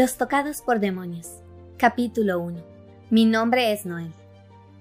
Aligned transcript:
Los 0.00 0.16
tocados 0.16 0.62
por 0.62 0.80
demonios. 0.80 1.42
Capítulo 1.76 2.40
1. 2.40 2.64
Mi 3.10 3.26
nombre 3.26 3.70
es 3.70 3.84
Noel. 3.84 4.14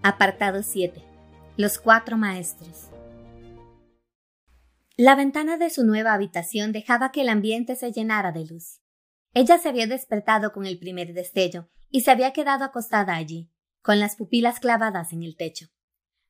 Apartado 0.02 0.64
7. 0.64 1.04
Los 1.58 1.78
cuatro 1.78 2.16
maestros. 2.16 2.90
La 4.96 5.16
ventana 5.16 5.58
de 5.58 5.72
su 5.72 5.84
nueva 5.84 6.14
habitación 6.14 6.72
dejaba 6.72 7.12
que 7.12 7.20
el 7.20 7.28
ambiente 7.28 7.76
se 7.76 7.92
llenara 7.92 8.32
de 8.32 8.46
luz. 8.46 8.80
Ella 9.34 9.58
se 9.58 9.68
había 9.68 9.88
despertado 9.88 10.54
con 10.54 10.66
el 10.66 10.80
primer 10.80 11.14
destello 11.14 11.70
y 11.90 12.00
se 12.00 12.12
había 12.12 12.32
quedado 12.32 12.64
acostada 12.64 13.16
allí, 13.16 13.52
con 13.82 14.00
las 14.00 14.16
pupilas 14.16 14.62
clavadas 14.62 15.12
en 15.12 15.24
el 15.24 15.36
techo. 15.36 15.66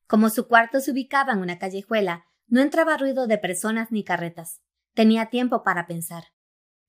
Como 0.08 0.30
su 0.30 0.48
cuarto 0.48 0.80
se 0.80 0.90
ubicaba 0.90 1.32
en 1.32 1.38
una 1.38 1.60
callejuela, 1.60 2.24
no 2.48 2.60
entraba 2.60 2.96
ruido 2.96 3.28
de 3.28 3.38
personas 3.38 3.92
ni 3.92 4.02
carretas. 4.02 4.62
Tenía 4.94 5.26
tiempo 5.26 5.62
para 5.62 5.86
pensar. 5.86 6.24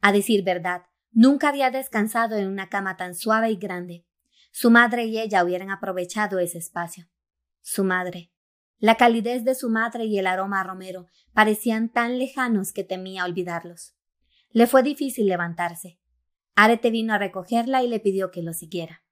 A 0.01 0.11
decir 0.11 0.43
verdad, 0.43 0.85
Nunca 1.11 1.49
había 1.49 1.71
descansado 1.71 2.37
en 2.37 2.47
una 2.47 2.69
cama 2.69 2.97
tan 2.97 3.15
suave 3.15 3.51
y 3.51 3.57
grande. 3.57 4.05
Su 4.51 4.71
madre 4.71 5.05
y 5.05 5.19
ella 5.19 5.43
hubieran 5.43 5.69
aprovechado 5.69 6.39
ese 6.39 6.57
espacio. 6.57 7.07
Su 7.61 7.83
madre. 7.83 8.31
La 8.79 8.95
calidez 8.95 9.43
de 9.43 9.53
su 9.53 9.69
madre 9.69 10.05
y 10.05 10.17
el 10.17 10.27
aroma 10.27 10.61
a 10.61 10.63
romero 10.63 11.05
parecían 11.33 11.89
tan 11.89 12.17
lejanos 12.17 12.73
que 12.73 12.83
temía 12.83 13.25
olvidarlos. 13.25 13.95
Le 14.49 14.67
fue 14.67 14.83
difícil 14.83 15.27
levantarse. 15.27 15.99
Arete 16.55 16.91
vino 16.91 17.13
a 17.13 17.17
recogerla 17.17 17.83
y 17.83 17.87
le 17.87 17.99
pidió 17.99 18.31
que 18.31 18.41
lo 18.41 18.53
siguiera. 18.53 19.03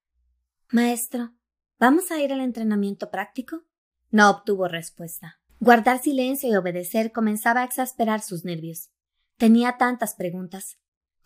Maestro, 0.70 1.34
¿vamos 1.78 2.12
a 2.12 2.20
ir 2.22 2.34
al 2.34 2.42
entrenamiento 2.42 3.12
práctico? 3.12 3.64
No 4.12 4.30
obtuvo 4.30 4.68
respuesta. 4.68 5.40
Guardar 5.60 6.00
silencio 6.00 6.50
y 6.50 6.56
obedecer 6.56 7.12
comenzaba 7.12 7.62
a 7.62 7.66
exasperar 7.66 8.22
sus 8.22 8.46
nervios. 8.46 8.90
Tenía 9.38 9.78
tantas 9.78 10.16
preguntas. 10.16 10.80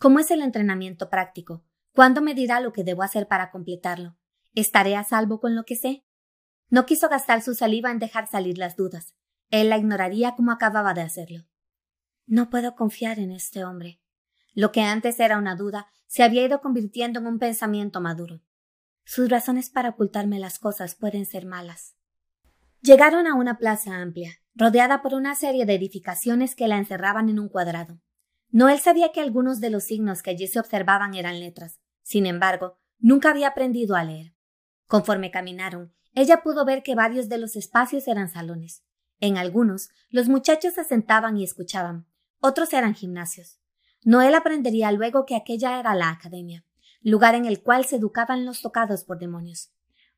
¿Cómo 0.04 0.18
es 0.18 0.30
el 0.30 0.42
entrenamiento 0.42 1.08
práctico? 1.08 1.64
¿Cuándo 1.94 2.20
me 2.20 2.34
dirá 2.34 2.60
lo 2.60 2.74
que 2.74 2.84
debo 2.84 3.02
hacer 3.02 3.26
para 3.26 3.50
completarlo? 3.50 4.18
¿Estaré 4.54 4.96
a 4.96 5.02
salvo 5.02 5.40
con 5.40 5.54
lo 5.54 5.64
que 5.64 5.76
sé? 5.76 6.04
No 6.68 6.84
quiso 6.84 7.08
gastar 7.08 7.40
su 7.40 7.54
saliva 7.54 7.90
en 7.90 7.98
dejar 7.98 8.28
salir 8.28 8.58
las 8.58 8.76
dudas. 8.76 9.14
Él 9.48 9.70
la 9.70 9.78
ignoraría 9.78 10.34
como 10.36 10.52
acababa 10.52 10.92
de 10.92 11.00
hacerlo. 11.00 11.46
No 12.26 12.50
puedo 12.50 12.74
confiar 12.74 13.18
en 13.18 13.30
este 13.30 13.64
hombre. 13.64 14.02
Lo 14.52 14.72
que 14.72 14.82
antes 14.82 15.18
era 15.20 15.38
una 15.38 15.56
duda 15.56 15.86
se 16.06 16.22
había 16.22 16.44
ido 16.44 16.60
convirtiendo 16.60 17.20
en 17.20 17.26
un 17.26 17.38
pensamiento 17.38 18.02
maduro. 18.02 18.42
Sus 19.06 19.30
razones 19.30 19.70
para 19.70 19.88
ocultarme 19.88 20.38
las 20.38 20.58
cosas 20.58 20.96
pueden 20.96 21.24
ser 21.24 21.46
malas. 21.46 21.96
Llegaron 22.82 23.26
a 23.26 23.34
una 23.34 23.56
plaza 23.56 23.96
amplia, 24.02 24.34
rodeada 24.54 25.00
por 25.00 25.14
una 25.14 25.34
serie 25.34 25.64
de 25.64 25.76
edificaciones 25.76 26.54
que 26.54 26.68
la 26.68 26.76
encerraban 26.76 27.30
en 27.30 27.38
un 27.38 27.48
cuadrado. 27.48 28.02
Noel 28.54 28.78
sabía 28.78 29.10
que 29.10 29.20
algunos 29.20 29.58
de 29.58 29.68
los 29.68 29.82
signos 29.82 30.22
que 30.22 30.30
allí 30.30 30.46
se 30.46 30.60
observaban 30.60 31.14
eran 31.14 31.40
letras. 31.40 31.80
Sin 32.04 32.24
embargo, 32.24 32.78
nunca 33.00 33.30
había 33.30 33.48
aprendido 33.48 33.96
a 33.96 34.04
leer. 34.04 34.36
Conforme 34.86 35.32
caminaron, 35.32 35.92
ella 36.12 36.40
pudo 36.44 36.64
ver 36.64 36.84
que 36.84 36.94
varios 36.94 37.28
de 37.28 37.38
los 37.38 37.56
espacios 37.56 38.06
eran 38.06 38.28
salones. 38.28 38.84
En 39.18 39.38
algunos, 39.38 39.88
los 40.08 40.28
muchachos 40.28 40.74
se 40.74 40.84
sentaban 40.84 41.36
y 41.36 41.42
escuchaban, 41.42 42.06
otros 42.38 42.72
eran 42.72 42.94
gimnasios. 42.94 43.58
Noel 44.04 44.36
aprendería 44.36 44.92
luego 44.92 45.26
que 45.26 45.34
aquella 45.34 45.80
era 45.80 45.96
la 45.96 46.10
academia, 46.10 46.64
lugar 47.00 47.34
en 47.34 47.46
el 47.46 47.60
cual 47.60 47.86
se 47.86 47.96
educaban 47.96 48.46
los 48.46 48.62
tocados 48.62 49.02
por 49.02 49.18
demonios, 49.18 49.72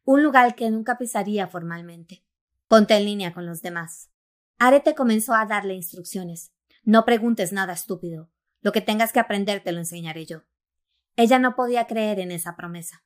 un 0.04 0.22
lugar 0.22 0.54
que 0.56 0.70
nunca 0.70 0.98
pisaría 0.98 1.48
formalmente. 1.48 2.22
Ponte 2.68 2.96
en 2.96 3.06
línea 3.06 3.32
con 3.32 3.46
los 3.46 3.62
demás. 3.62 4.10
Arete 4.58 4.94
comenzó 4.94 5.32
a 5.32 5.46
darle 5.46 5.72
instrucciones. 5.72 6.52
No 6.86 7.04
preguntes 7.04 7.52
nada 7.52 7.72
estúpido. 7.72 8.30
Lo 8.62 8.70
que 8.70 8.80
tengas 8.80 9.12
que 9.12 9.18
aprender 9.18 9.60
te 9.60 9.72
lo 9.72 9.80
enseñaré 9.80 10.24
yo. 10.24 10.44
Ella 11.16 11.40
no 11.40 11.56
podía 11.56 11.88
creer 11.88 12.20
en 12.20 12.30
esa 12.30 12.54
promesa. 12.54 13.02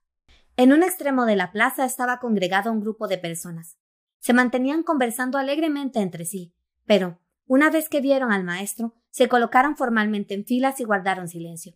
En 0.58 0.74
un 0.74 0.82
extremo 0.82 1.24
de 1.24 1.34
la 1.34 1.50
plaza 1.50 1.86
estaba 1.86 2.18
congregado 2.18 2.70
un 2.70 2.82
grupo 2.82 3.08
de 3.08 3.16
personas. 3.16 3.78
Se 4.18 4.34
mantenían 4.34 4.82
conversando 4.82 5.38
alegremente 5.38 6.00
entre 6.00 6.26
sí, 6.26 6.52
pero, 6.84 7.20
una 7.46 7.70
vez 7.70 7.88
que 7.88 8.02
vieron 8.02 8.32
al 8.32 8.44
maestro, 8.44 8.94
se 9.08 9.30
colocaron 9.30 9.78
formalmente 9.78 10.34
en 10.34 10.44
filas 10.44 10.78
y 10.80 10.84
guardaron 10.84 11.26
silencio. 11.26 11.72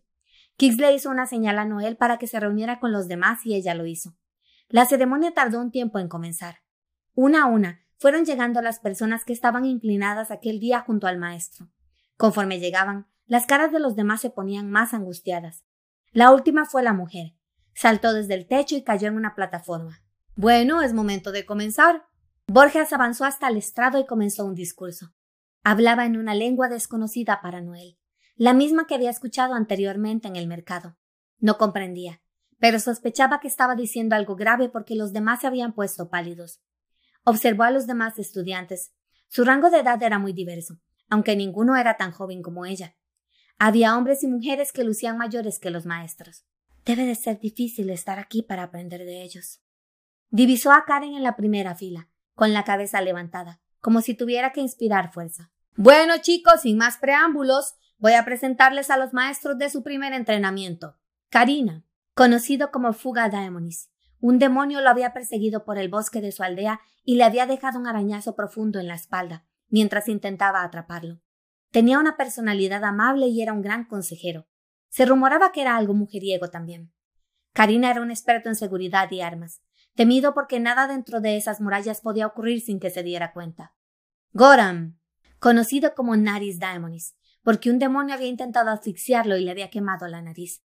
Kix 0.59 0.77
le 0.77 0.93
hizo 0.93 1.09
una 1.09 1.25
señal 1.25 1.59
a 1.59 1.65
Noel 1.65 1.97
para 1.97 2.19
que 2.19 2.27
se 2.27 2.39
reuniera 2.39 2.81
con 2.81 2.93
los 2.93 3.09
demás 3.09 3.47
y 3.47 3.55
ella 3.55 3.75
lo 3.75 3.87
hizo. 3.87 4.15
La 4.69 4.85
ceremonia 4.85 5.33
tardó 5.33 5.59
un 5.59 5.71
tiempo 5.71 5.99
en 5.99 6.09
comenzar. 6.09 6.57
Una 7.15 7.45
a 7.45 7.47
una 7.47 7.81
fueron 7.97 8.27
llegando 8.27 8.61
las 8.61 8.79
personas 8.79 9.25
que 9.25 9.33
estaban 9.33 9.65
inclinadas 9.65 10.31
aquel 10.31 10.61
día 10.61 10.81
junto 10.81 11.07
al 11.07 11.17
maestro. 11.17 11.71
Conforme 12.17 12.61
llegaban, 12.61 13.09
las 13.27 13.47
caras 13.47 13.73
de 13.73 13.81
los 13.81 13.97
demás 13.97 14.21
se 14.21 14.31
ponían 14.31 14.71
más 14.71 14.95
angustiadas. 14.95 15.65
La 16.13 16.31
última 16.31 16.65
fue 16.65 16.83
la 16.83 16.93
mujer. 16.93 17.35
Saltó 17.75 18.13
desde 18.13 18.35
el 18.35 18.47
techo 18.47 18.77
y 18.77 18.85
cayó 18.85 19.09
en 19.09 19.17
una 19.17 19.35
plataforma. 19.35 20.03
Bueno, 20.37 20.83
es 20.83 20.93
momento 20.93 21.33
de 21.33 21.45
comenzar. 21.45 22.07
Borges 22.47 22.93
avanzó 22.93 23.25
hasta 23.25 23.49
el 23.49 23.57
estrado 23.57 23.99
y 23.99 24.07
comenzó 24.07 24.45
un 24.45 24.55
discurso. 24.55 25.13
Hablaba 25.65 26.05
en 26.05 26.17
una 26.17 26.35
lengua 26.35 26.69
desconocida 26.69 27.41
para 27.41 27.63
Noel, 27.63 27.99
la 28.37 28.53
misma 28.53 28.87
que 28.87 28.95
había 28.95 29.11
escuchado 29.11 29.55
anteriormente 29.55 30.29
en 30.29 30.37
el 30.37 30.47
mercado. 30.47 30.97
No 31.39 31.57
comprendía, 31.57 32.21
pero 32.59 32.79
sospechaba 32.79 33.41
que 33.41 33.49
estaba 33.49 33.75
diciendo 33.75 34.15
algo 34.15 34.37
grave 34.37 34.69
porque 34.69 34.95
los 34.95 35.13
demás 35.13 35.41
se 35.41 35.47
habían 35.47 35.73
puesto 35.73 36.11
pálidos. 36.11 36.61
Observó 37.25 37.63
a 37.63 37.71
los 37.71 37.87
demás 37.87 38.19
estudiantes. 38.19 38.93
Su 39.29 39.45
rango 39.45 39.71
de 39.71 39.81
edad 39.81 40.01
era 40.03 40.19
muy 40.19 40.35
diverso 40.35 40.79
aunque 41.15 41.37
ninguno 41.37 41.77
era 41.77 41.97
tan 41.97 42.11
joven 42.11 42.43
como 42.43 42.67
ella. 42.67 42.97
Había 43.57 43.97
hombres 43.97 44.25
y 44.25 44.27
mujeres 44.27 44.73
que 44.73 44.83
lucían 44.83 45.17
mayores 45.17 45.61
que 45.61 45.71
los 45.71 45.87
maestros. 45.87 46.45
Debe 46.85 47.07
de 47.07 47.15
ser 47.15 47.39
difícil 47.39 47.89
estar 47.91 48.19
aquí 48.19 48.43
para 48.43 48.65
aprender 48.65 49.05
de 49.05 49.23
ellos. 49.23 49.63
Divisó 50.31 50.73
a 50.73 50.85
Karen 50.85 51.15
en 51.15 51.23
la 51.23 51.37
primera 51.37 51.77
fila, 51.77 52.09
con 52.35 52.53
la 52.53 52.65
cabeza 52.65 53.01
levantada, 53.01 53.61
como 53.81 54.01
si 54.01 54.15
tuviera 54.15 54.51
que 54.51 54.61
inspirar 54.61 55.13
fuerza. 55.13 55.53
Bueno, 55.77 56.15
chicos, 56.21 56.63
sin 56.63 56.79
más 56.79 56.99
preámbulos, 56.99 57.75
voy 57.99 58.15
a 58.15 58.25
presentarles 58.25 58.91
a 58.91 58.97
los 58.97 59.13
maestros 59.13 59.57
de 59.57 59.71
su 59.71 59.85
primer 59.85 60.15
entrenamiento. 60.15 60.97
Karina, 61.31 61.85
conocido 62.15 62.73
como 62.73 62.93
Fuga 62.93 63.29
Daemonis. 63.29 63.89
Un 64.19 64.41
demonio 64.41 64.81
lo 64.81 64.91
había 64.91 65.13
perseguido 65.13 65.65
por 65.65 65.79
el 65.79 65.89
bosque 65.89 66.21
de 66.21 66.33
su 66.33 66.43
aldea 66.43 66.81
y 67.05 67.15
le 67.15 67.23
había 67.23 67.47
dejado 67.47 67.79
un 67.79 67.87
arañazo 67.87 68.35
profundo 68.35 68.81
en 68.81 68.89
la 68.89 68.97
espalda, 68.97 69.47
mientras 69.75 70.09
intentaba 70.09 70.63
atraparlo. 70.63 71.21
Tenía 71.73 71.99
una 71.99 72.17
personalidad 72.17 72.85
amable 72.85 73.27
y 73.27 73.43
era 73.43 73.53
un 73.53 73.61
gran 73.61 73.87
consejero. 73.87 74.47
Se 74.89 75.05
rumoraba 75.05 75.51
que 75.51 75.63
era 75.63 75.77
algo 75.77 75.95
mujeriego 75.95 76.49
también. 76.49 76.95
Karina 77.53 77.91
era 77.91 78.01
un 78.01 78.13
experto 78.13 78.49
en 78.49 78.55
seguridad 78.55 79.11
y 79.11 79.21
armas, 79.21 79.63
temido 79.97 80.33
porque 80.33 80.61
nada 80.61 80.87
dentro 80.87 81.21
de 81.21 81.37
esas 81.37 81.61
murallas 81.61 82.03
podía 82.03 82.29
ocurrir 82.29 82.61
sin 82.61 82.79
que 82.79 82.91
se 82.91 83.03
diera 83.03 83.33
cuenta. 83.33 83.75
Goram, 84.33 85.01
conocido 85.41 85.97
como 85.97 86.15
Naris 86.15 86.61
Daemonis, 86.61 87.17
porque 87.43 87.69
un 87.69 87.81
demonio 87.81 88.15
había 88.15 88.29
intentado 88.29 88.71
asfixiarlo 88.71 89.37
y 89.37 89.45
le 89.45 89.51
había 89.51 89.71
quemado 89.71 90.07
la 90.07 90.23
nariz. 90.23 90.63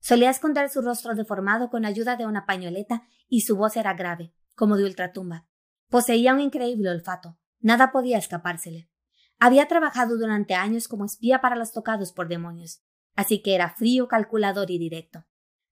Solía 0.00 0.30
esconder 0.30 0.70
su 0.70 0.82
rostro 0.82 1.14
deformado 1.14 1.70
con 1.70 1.84
ayuda 1.84 2.16
de 2.16 2.26
una 2.26 2.46
pañoleta 2.46 3.04
y 3.28 3.42
su 3.42 3.56
voz 3.56 3.76
era 3.76 3.94
grave, 3.94 4.34
como 4.56 4.76
de 4.76 4.86
ultratumba. 4.86 5.46
Poseía 5.88 6.34
un 6.34 6.40
increíble 6.40 6.90
olfato. 6.90 7.38
Nada 7.60 7.92
podía 7.92 8.18
escapársele. 8.18 8.90
Había 9.38 9.68
trabajado 9.68 10.18
durante 10.18 10.54
años 10.54 10.88
como 10.88 11.04
espía 11.04 11.40
para 11.40 11.56
los 11.56 11.72
tocados 11.72 12.12
por 12.12 12.28
demonios, 12.28 12.82
así 13.16 13.42
que 13.42 13.54
era 13.54 13.70
frío, 13.70 14.08
calculador 14.08 14.70
y 14.70 14.78
directo. 14.78 15.24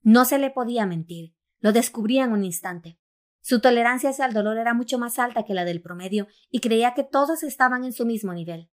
No 0.02 0.24
se 0.24 0.38
le 0.38 0.50
podía 0.50 0.86
mentir, 0.86 1.34
lo 1.60 1.72
descubría 1.72 2.24
en 2.24 2.32
un 2.32 2.44
instante. 2.44 2.98
Su 3.40 3.60
tolerancia 3.60 4.10
hacia 4.10 4.26
el 4.26 4.32
dolor 4.32 4.58
era 4.58 4.74
mucho 4.74 4.98
más 4.98 5.18
alta 5.18 5.44
que 5.44 5.54
la 5.54 5.64
del 5.64 5.80
promedio 5.80 6.26
y 6.50 6.60
creía 6.60 6.94
que 6.94 7.04
todos 7.04 7.42
estaban 7.42 7.84
en 7.84 7.92
su 7.92 8.04
mismo 8.04 8.32
nivel. 8.32 8.70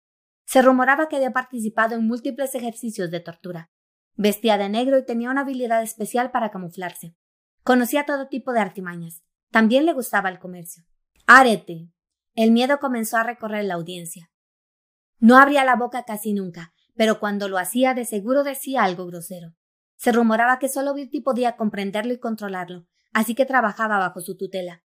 Se 0.45 0.61
rumoraba 0.61 1.07
que 1.07 1.17
había 1.17 1.31
participado 1.31 1.95
en 1.95 2.07
múltiples 2.07 2.55
ejercicios 2.55 3.11
de 3.11 3.19
tortura. 3.19 3.71
Vestía 4.15 4.57
de 4.57 4.69
negro 4.69 4.97
y 4.97 5.05
tenía 5.05 5.29
una 5.29 5.41
habilidad 5.41 5.81
especial 5.83 6.31
para 6.31 6.51
camuflarse. 6.51 7.15
Conocía 7.63 8.05
todo 8.05 8.27
tipo 8.27 8.51
de 8.51 8.59
artimañas. 8.59 9.23
También 9.51 9.85
le 9.85 9.93
gustaba 9.93 10.29
el 10.29 10.39
comercio. 10.39 10.83
Arete, 11.27 11.89
el 12.35 12.51
miedo 12.51 12.79
comenzó 12.79 13.17
a 13.17 13.23
recorrer 13.23 13.65
la 13.65 13.75
audiencia. 13.75 14.31
No 15.19 15.37
abría 15.37 15.65
la 15.65 15.75
boca 15.75 16.03
casi 16.03 16.33
nunca, 16.33 16.73
pero 16.95 17.19
cuando 17.19 17.47
lo 17.47 17.57
hacía 17.57 17.93
de 17.93 18.05
seguro 18.05 18.43
decía 18.43 18.83
algo 18.83 19.05
grosero. 19.05 19.55
Se 19.97 20.11
rumoraba 20.11 20.59
que 20.59 20.67
solo 20.67 20.93
Virti 20.93 21.21
podía 21.21 21.57
comprenderlo 21.57 22.13
y 22.13 22.19
controlarlo, 22.19 22.87
así 23.13 23.35
que 23.35 23.45
trabajaba 23.45 23.99
bajo 23.99 24.21
su 24.21 24.35
tutela. 24.35 24.83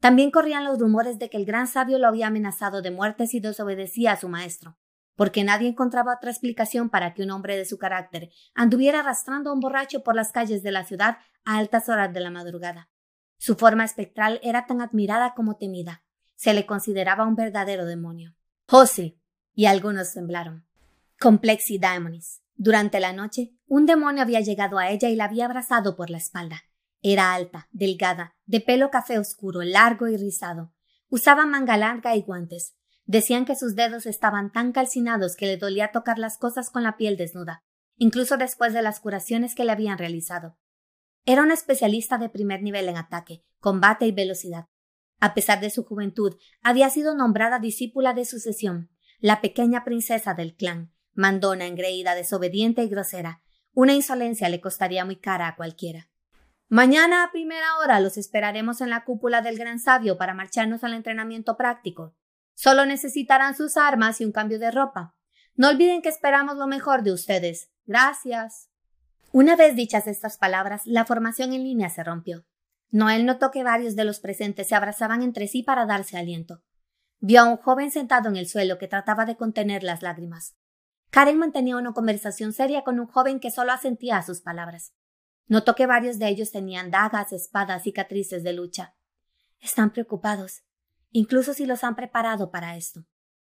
También 0.00 0.30
corrían 0.30 0.64
los 0.64 0.78
rumores 0.78 1.18
de 1.18 1.30
que 1.30 1.36
el 1.36 1.46
gran 1.46 1.66
sabio 1.66 1.98
lo 1.98 2.08
había 2.08 2.26
amenazado 2.26 2.82
de 2.82 2.90
muerte 2.90 3.26
si 3.26 3.40
desobedecía 3.40 4.12
a 4.12 4.16
su 4.16 4.28
maestro, 4.28 4.76
porque 5.14 5.44
nadie 5.44 5.68
encontraba 5.68 6.16
otra 6.16 6.30
explicación 6.30 6.90
para 6.90 7.14
que 7.14 7.22
un 7.22 7.30
hombre 7.30 7.56
de 7.56 7.64
su 7.64 7.78
carácter 7.78 8.30
anduviera 8.54 9.00
arrastrando 9.00 9.50
a 9.50 9.52
un 9.52 9.60
borracho 9.60 10.02
por 10.02 10.14
las 10.14 10.32
calles 10.32 10.62
de 10.62 10.72
la 10.72 10.84
ciudad 10.84 11.18
a 11.44 11.58
altas 11.58 11.88
horas 11.88 12.12
de 12.12 12.20
la 12.20 12.30
madrugada. 12.30 12.90
Su 13.38 13.54
forma 13.54 13.84
espectral 13.84 14.40
era 14.42 14.66
tan 14.66 14.80
admirada 14.80 15.34
como 15.34 15.56
temida. 15.56 16.02
Se 16.36 16.54
le 16.54 16.66
consideraba 16.66 17.26
un 17.26 17.34
verdadero 17.34 17.84
demonio. 17.86 18.34
José, 18.68 19.18
y 19.54 19.66
algunos 19.66 20.12
temblaron. 20.12 20.66
Complexi 21.18 21.78
Daemonis, 21.78 22.42
Durante 22.54 23.00
la 23.00 23.12
noche, 23.12 23.54
un 23.66 23.86
demonio 23.86 24.22
había 24.22 24.40
llegado 24.40 24.78
a 24.78 24.90
ella 24.90 25.08
y 25.08 25.16
la 25.16 25.24
había 25.24 25.46
abrazado 25.46 25.96
por 25.96 26.10
la 26.10 26.18
espalda. 26.18 26.62
Era 27.02 27.34
alta, 27.34 27.68
delgada, 27.72 28.36
de 28.44 28.60
pelo 28.60 28.90
café 28.90 29.18
oscuro, 29.18 29.62
largo 29.62 30.08
y 30.08 30.16
rizado. 30.16 30.72
Usaba 31.08 31.46
manga 31.46 31.76
larga 31.76 32.16
y 32.16 32.22
guantes. 32.22 32.74
Decían 33.04 33.44
que 33.44 33.56
sus 33.56 33.76
dedos 33.76 34.06
estaban 34.06 34.52
tan 34.52 34.72
calcinados 34.72 35.36
que 35.36 35.46
le 35.46 35.56
dolía 35.56 35.92
tocar 35.92 36.18
las 36.18 36.38
cosas 36.38 36.70
con 36.70 36.82
la 36.82 36.96
piel 36.96 37.16
desnuda, 37.16 37.62
incluso 37.96 38.36
después 38.36 38.72
de 38.72 38.82
las 38.82 39.00
curaciones 39.00 39.54
que 39.54 39.64
le 39.64 39.72
habían 39.72 39.98
realizado. 39.98 40.58
Era 41.24 41.42
una 41.42 41.54
especialista 41.54 42.18
de 42.18 42.28
primer 42.28 42.62
nivel 42.62 42.88
en 42.88 42.96
ataque, 42.96 43.44
combate 43.60 44.06
y 44.06 44.12
velocidad. 44.12 44.66
A 45.20 45.34
pesar 45.34 45.60
de 45.60 45.70
su 45.70 45.84
juventud, 45.84 46.36
había 46.62 46.90
sido 46.90 47.14
nombrada 47.14 47.58
discípula 47.58 48.12
de 48.12 48.24
sucesión, 48.24 48.90
la 49.18 49.40
pequeña 49.40 49.84
princesa 49.84 50.34
del 50.34 50.54
clan, 50.54 50.92
mandona, 51.14 51.66
engreída, 51.66 52.14
desobediente 52.14 52.82
y 52.82 52.88
grosera. 52.88 53.42
Una 53.72 53.94
insolencia 53.94 54.48
le 54.48 54.60
costaría 54.60 55.04
muy 55.04 55.16
cara 55.16 55.48
a 55.48 55.56
cualquiera. 55.56 56.10
Mañana 56.68 57.22
a 57.22 57.30
primera 57.30 57.78
hora 57.78 58.00
los 58.00 58.18
esperaremos 58.18 58.80
en 58.80 58.90
la 58.90 59.04
cúpula 59.04 59.40
del 59.40 59.56
gran 59.56 59.78
sabio 59.78 60.18
para 60.18 60.34
marcharnos 60.34 60.82
al 60.84 60.94
entrenamiento 60.94 61.56
práctico. 61.56 62.16
Solo 62.54 62.86
necesitarán 62.86 63.54
sus 63.54 63.76
armas 63.76 64.20
y 64.20 64.24
un 64.24 64.32
cambio 64.32 64.58
de 64.58 64.70
ropa. 64.70 65.14
No 65.54 65.68
olviden 65.68 66.02
que 66.02 66.08
esperamos 66.08 66.56
lo 66.56 66.66
mejor 66.66 67.02
de 67.02 67.12
ustedes. 67.12 67.70
Gracias. 67.84 68.68
Una 69.32 69.56
vez 69.56 69.76
dichas 69.76 70.06
estas 70.06 70.38
palabras, 70.38 70.82
la 70.86 71.04
formación 71.04 71.52
en 71.52 71.62
línea 71.62 71.88
se 71.88 72.02
rompió. 72.02 72.44
Noel 72.96 73.26
notó 73.26 73.50
que 73.50 73.62
varios 73.62 73.94
de 73.94 74.04
los 74.04 74.20
presentes 74.20 74.68
se 74.68 74.74
abrazaban 74.74 75.20
entre 75.20 75.48
sí 75.48 75.62
para 75.62 75.84
darse 75.84 76.16
aliento. 76.16 76.62
Vio 77.20 77.42
a 77.42 77.44
un 77.44 77.58
joven 77.58 77.90
sentado 77.90 78.30
en 78.30 78.36
el 78.36 78.48
suelo 78.48 78.78
que 78.78 78.88
trataba 78.88 79.26
de 79.26 79.36
contener 79.36 79.82
las 79.82 80.00
lágrimas. 80.00 80.56
Karen 81.10 81.36
mantenía 81.36 81.76
una 81.76 81.92
conversación 81.92 82.54
seria 82.54 82.84
con 82.84 82.98
un 82.98 83.06
joven 83.06 83.38
que 83.38 83.50
solo 83.50 83.72
asentía 83.72 84.16
a 84.16 84.22
sus 84.22 84.40
palabras. 84.40 84.94
Notó 85.46 85.74
que 85.74 85.84
varios 85.84 86.18
de 86.18 86.28
ellos 86.28 86.52
tenían 86.52 86.90
dagas, 86.90 87.34
espadas, 87.34 87.82
cicatrices 87.82 88.42
de 88.42 88.54
lucha. 88.54 88.94
Están 89.60 89.90
preocupados, 89.90 90.62
incluso 91.10 91.52
si 91.52 91.66
los 91.66 91.84
han 91.84 91.96
preparado 91.96 92.50
para 92.50 92.78
esto. 92.78 93.04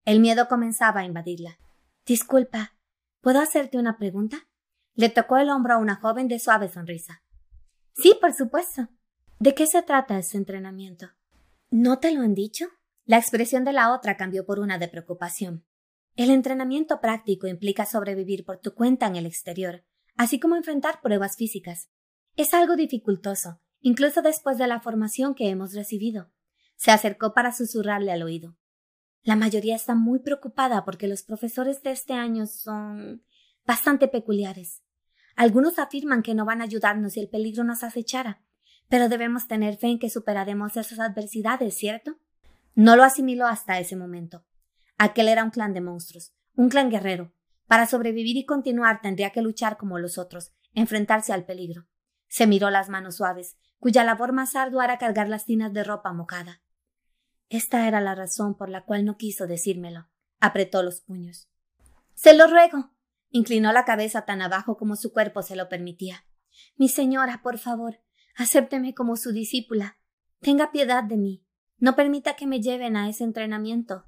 El 0.03 0.19
miedo 0.19 0.49
comenzaba 0.49 0.99
a 0.99 1.05
invadirla. 1.05 1.59
Disculpa, 2.05 2.75
¿puedo 3.21 3.39
hacerte 3.39 3.77
una 3.77 3.97
pregunta? 3.97 4.49
Le 4.95 5.07
tocó 5.07 5.37
el 5.37 5.49
hombro 5.49 5.75
a 5.75 5.77
una 5.77 5.95
joven 5.95 6.27
de 6.27 6.39
suave 6.39 6.67
sonrisa. 6.67 7.23
Sí, 7.95 8.17
por 8.19 8.33
supuesto. 8.33 8.89
¿De 9.39 9.55
qué 9.55 9.67
se 9.67 9.81
trata 9.81 10.19
ese 10.19 10.35
entrenamiento? 10.35 11.11
¿No 11.69 11.99
te 11.99 12.11
lo 12.11 12.19
han 12.23 12.33
dicho? 12.33 12.65
La 13.05 13.17
expresión 13.17 13.63
de 13.63 13.71
la 13.71 13.93
otra 13.93 14.17
cambió 14.17 14.45
por 14.45 14.59
una 14.59 14.77
de 14.77 14.89
preocupación. 14.89 15.65
El 16.17 16.29
entrenamiento 16.29 16.99
práctico 16.99 17.47
implica 17.47 17.85
sobrevivir 17.85 18.43
por 18.43 18.59
tu 18.59 18.73
cuenta 18.73 19.07
en 19.07 19.15
el 19.15 19.25
exterior, 19.25 19.85
así 20.17 20.41
como 20.41 20.57
enfrentar 20.57 20.99
pruebas 20.99 21.37
físicas. 21.37 21.89
Es 22.35 22.53
algo 22.53 22.75
dificultoso, 22.75 23.61
incluso 23.79 24.21
después 24.21 24.57
de 24.57 24.67
la 24.67 24.81
formación 24.81 25.33
que 25.35 25.47
hemos 25.47 25.73
recibido. 25.73 26.33
Se 26.75 26.91
acercó 26.91 27.33
para 27.33 27.53
susurrarle 27.53 28.11
al 28.11 28.23
oído. 28.23 28.57
La 29.23 29.37
mayoría 29.37 29.77
está 29.77 29.95
muy 29.95 30.19
preocupada 30.19 30.83
porque 30.83 31.07
los 31.07 31.23
profesores 31.23 31.81
de 31.81 31.91
este 31.91 32.11
año 32.11 32.45
son 32.45 33.23
bastante 33.65 34.09
peculiares. 34.09 34.83
Algunos 35.37 35.79
afirman 35.79 36.23
que 36.23 36.35
no 36.35 36.43
van 36.43 36.59
a 36.59 36.65
ayudarnos 36.65 37.13
si 37.13 37.21
el 37.21 37.29
peligro 37.29 37.63
nos 37.63 37.85
acechara, 37.85 38.43
pero 38.89 39.07
debemos 39.07 39.47
tener 39.47 39.77
fe 39.77 39.87
en 39.87 39.99
que 39.99 40.09
superaremos 40.09 40.75
esas 40.75 40.99
adversidades, 40.99 41.77
¿cierto? 41.77 42.17
No 42.75 42.95
lo 42.95 43.03
asimiló 43.03 43.45
hasta 43.45 43.79
ese 43.79 43.95
momento. 43.95 44.43
Aquel 44.97 45.27
era 45.27 45.43
un 45.43 45.51
clan 45.51 45.73
de 45.73 45.81
monstruos, 45.81 46.33
un 46.55 46.69
clan 46.69 46.89
guerrero. 46.89 47.33
Para 47.67 47.85
sobrevivir 47.85 48.35
y 48.35 48.45
continuar 48.45 48.99
tendría 49.01 49.29
que 49.29 49.43
luchar 49.43 49.77
como 49.77 49.99
los 49.99 50.17
otros, 50.17 50.53
enfrentarse 50.73 51.31
al 51.31 51.45
peligro. 51.45 51.87
Se 52.27 52.47
miró 52.47 52.71
las 52.71 52.89
manos 52.89 53.17
suaves, 53.17 53.57
cuya 53.79 54.03
labor 54.03 54.33
más 54.33 54.55
ardua 54.55 54.85
era 54.85 54.97
cargar 54.97 55.29
las 55.29 55.45
tinas 55.45 55.71
de 55.71 55.83
ropa 55.83 56.11
mojada. 56.11 56.61
Esta 57.47 57.87
era 57.87 58.01
la 58.01 58.15
razón 58.15 58.55
por 58.55 58.69
la 58.69 58.85
cual 58.85 59.05
no 59.05 59.17
quiso 59.17 59.47
decírmelo. 59.47 60.09
Apretó 60.39 60.83
los 60.83 61.01
puños. 61.01 61.49
Se 62.13 62.33
lo 62.33 62.47
ruego. 62.47 62.91
Inclinó 63.29 63.71
la 63.71 63.85
cabeza 63.85 64.25
tan 64.25 64.41
abajo 64.41 64.77
como 64.77 64.95
su 64.95 65.13
cuerpo 65.13 65.43
se 65.43 65.55
lo 65.55 65.69
permitía. 65.69 66.25
Mi 66.75 66.89
señora, 66.89 67.41
por 67.43 67.57
favor, 67.57 67.99
acépteme 68.39 68.93
como 68.93 69.17
su 69.17 69.31
discípula. 69.33 69.97
Tenga 70.39 70.71
piedad 70.71 71.03
de 71.03 71.17
mí. 71.17 71.45
No 71.77 71.95
permita 71.95 72.35
que 72.35 72.47
me 72.47 72.61
lleven 72.61 72.95
a 72.95 73.09
ese 73.09 73.25
entrenamiento. 73.25 74.05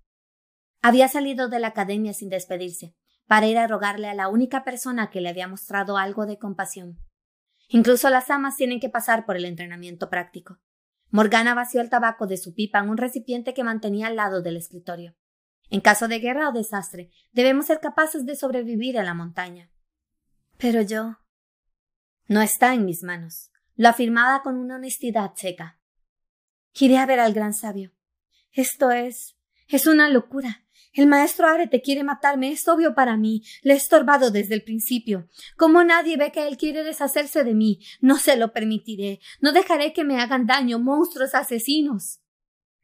Había 0.81 1.09
salido 1.09 1.49
de 1.49 1.59
la 1.59 1.67
academia 1.67 2.13
sin 2.13 2.29
despedirse, 2.29 2.95
para 3.27 3.47
ir 3.47 3.57
a 3.57 3.67
rogarle 3.67 4.07
a 4.07 4.13
la 4.13 4.29
única 4.29 4.63
persona 4.63 5.09
que 5.09 5.21
le 5.21 5.29
había 5.29 5.47
mostrado 5.47 5.97
algo 5.97 6.25
de 6.25 6.39
compasión. 6.39 6.97
Incluso 7.67 8.09
las 8.09 8.29
amas 8.29 8.55
tienen 8.55 8.79
que 8.79 8.89
pasar 8.89 9.25
por 9.25 9.35
el 9.35 9.45
entrenamiento 9.45 10.09
práctico. 10.09 10.59
Morgana 11.09 11.53
vació 11.53 11.81
el 11.81 11.89
tabaco 11.89 12.25
de 12.25 12.37
su 12.37 12.53
pipa 12.53 12.79
en 12.79 12.89
un 12.89 12.97
recipiente 12.97 13.53
que 13.53 13.65
mantenía 13.65 14.07
al 14.07 14.15
lado 14.15 14.41
del 14.41 14.55
escritorio. 14.55 15.15
En 15.69 15.81
caso 15.81 16.07
de 16.07 16.19
guerra 16.19 16.49
o 16.49 16.53
desastre, 16.53 17.11
debemos 17.31 17.65
ser 17.65 17.79
capaces 17.79 18.25
de 18.25 18.35
sobrevivir 18.35 18.97
a 18.97 19.03
la 19.03 19.13
montaña. 19.13 19.71
Pero 20.57 20.81
yo. 20.81 21.17
No 22.27 22.41
está 22.41 22.73
en 22.73 22.85
mis 22.85 23.03
manos. 23.03 23.51
Lo 23.75 23.89
afirmaba 23.89 24.41
con 24.43 24.57
una 24.57 24.75
honestidad 24.75 25.31
seca. 25.35 25.79
Iré 26.73 26.97
a 26.97 27.05
ver 27.05 27.19
al 27.19 27.33
gran 27.33 27.53
sabio. 27.53 27.91
Esto 28.51 28.91
es. 28.91 29.37
es 29.67 29.87
una 29.87 30.09
locura. 30.09 30.65
El 30.93 31.07
maestro 31.07 31.47
te 31.69 31.81
quiere 31.81 32.03
matarme, 32.03 32.51
es 32.51 32.67
obvio 32.67 32.93
para 32.93 33.15
mí. 33.15 33.43
Le 33.61 33.73
he 33.73 33.77
estorbado 33.77 34.29
desde 34.29 34.55
el 34.55 34.63
principio. 34.63 35.29
Como 35.55 35.83
nadie 35.85 36.17
ve 36.17 36.31
que 36.33 36.47
él 36.47 36.57
quiere 36.57 36.83
deshacerse 36.83 37.45
de 37.45 37.53
mí, 37.53 37.79
no 38.01 38.17
se 38.17 38.35
lo 38.35 38.51
permitiré. 38.51 39.21
No 39.39 39.53
dejaré 39.53 39.93
que 39.93 40.03
me 40.03 40.19
hagan 40.19 40.47
daño 40.47 40.79
monstruos 40.79 41.33
asesinos. 41.33 42.19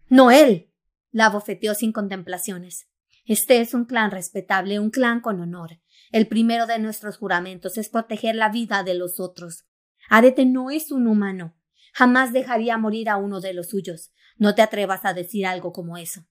No 0.07 0.31
él. 0.31 0.71
La 1.11 1.29
bofeteó 1.29 1.73
sin 1.73 1.91
contemplaciones. 1.91 2.87
Este 3.25 3.59
es 3.59 3.73
un 3.73 3.83
clan 3.83 4.11
respetable, 4.11 4.79
un 4.79 4.89
clan 4.89 5.19
con 5.19 5.41
honor. 5.41 5.81
El 6.13 6.27
primero 6.27 6.65
de 6.65 6.79
nuestros 6.79 7.17
juramentos 7.17 7.77
es 7.77 7.89
proteger 7.89 8.35
la 8.35 8.47
vida 8.47 8.83
de 8.83 8.93
los 8.93 9.19
otros. 9.19 9.65
Arete 10.09 10.45
no 10.45 10.71
es 10.71 10.91
un 10.91 11.07
humano. 11.07 11.55
Jamás 11.93 12.33
dejaría 12.33 12.77
morir 12.77 13.09
a 13.09 13.17
uno 13.17 13.41
de 13.41 13.53
los 13.53 13.69
suyos. 13.69 14.11
No 14.37 14.55
te 14.55 14.61
atrevas 14.61 15.03
a 15.05 15.13
decir 15.13 15.45
algo 15.45 15.73
como 15.73 15.97
eso. 15.97 16.21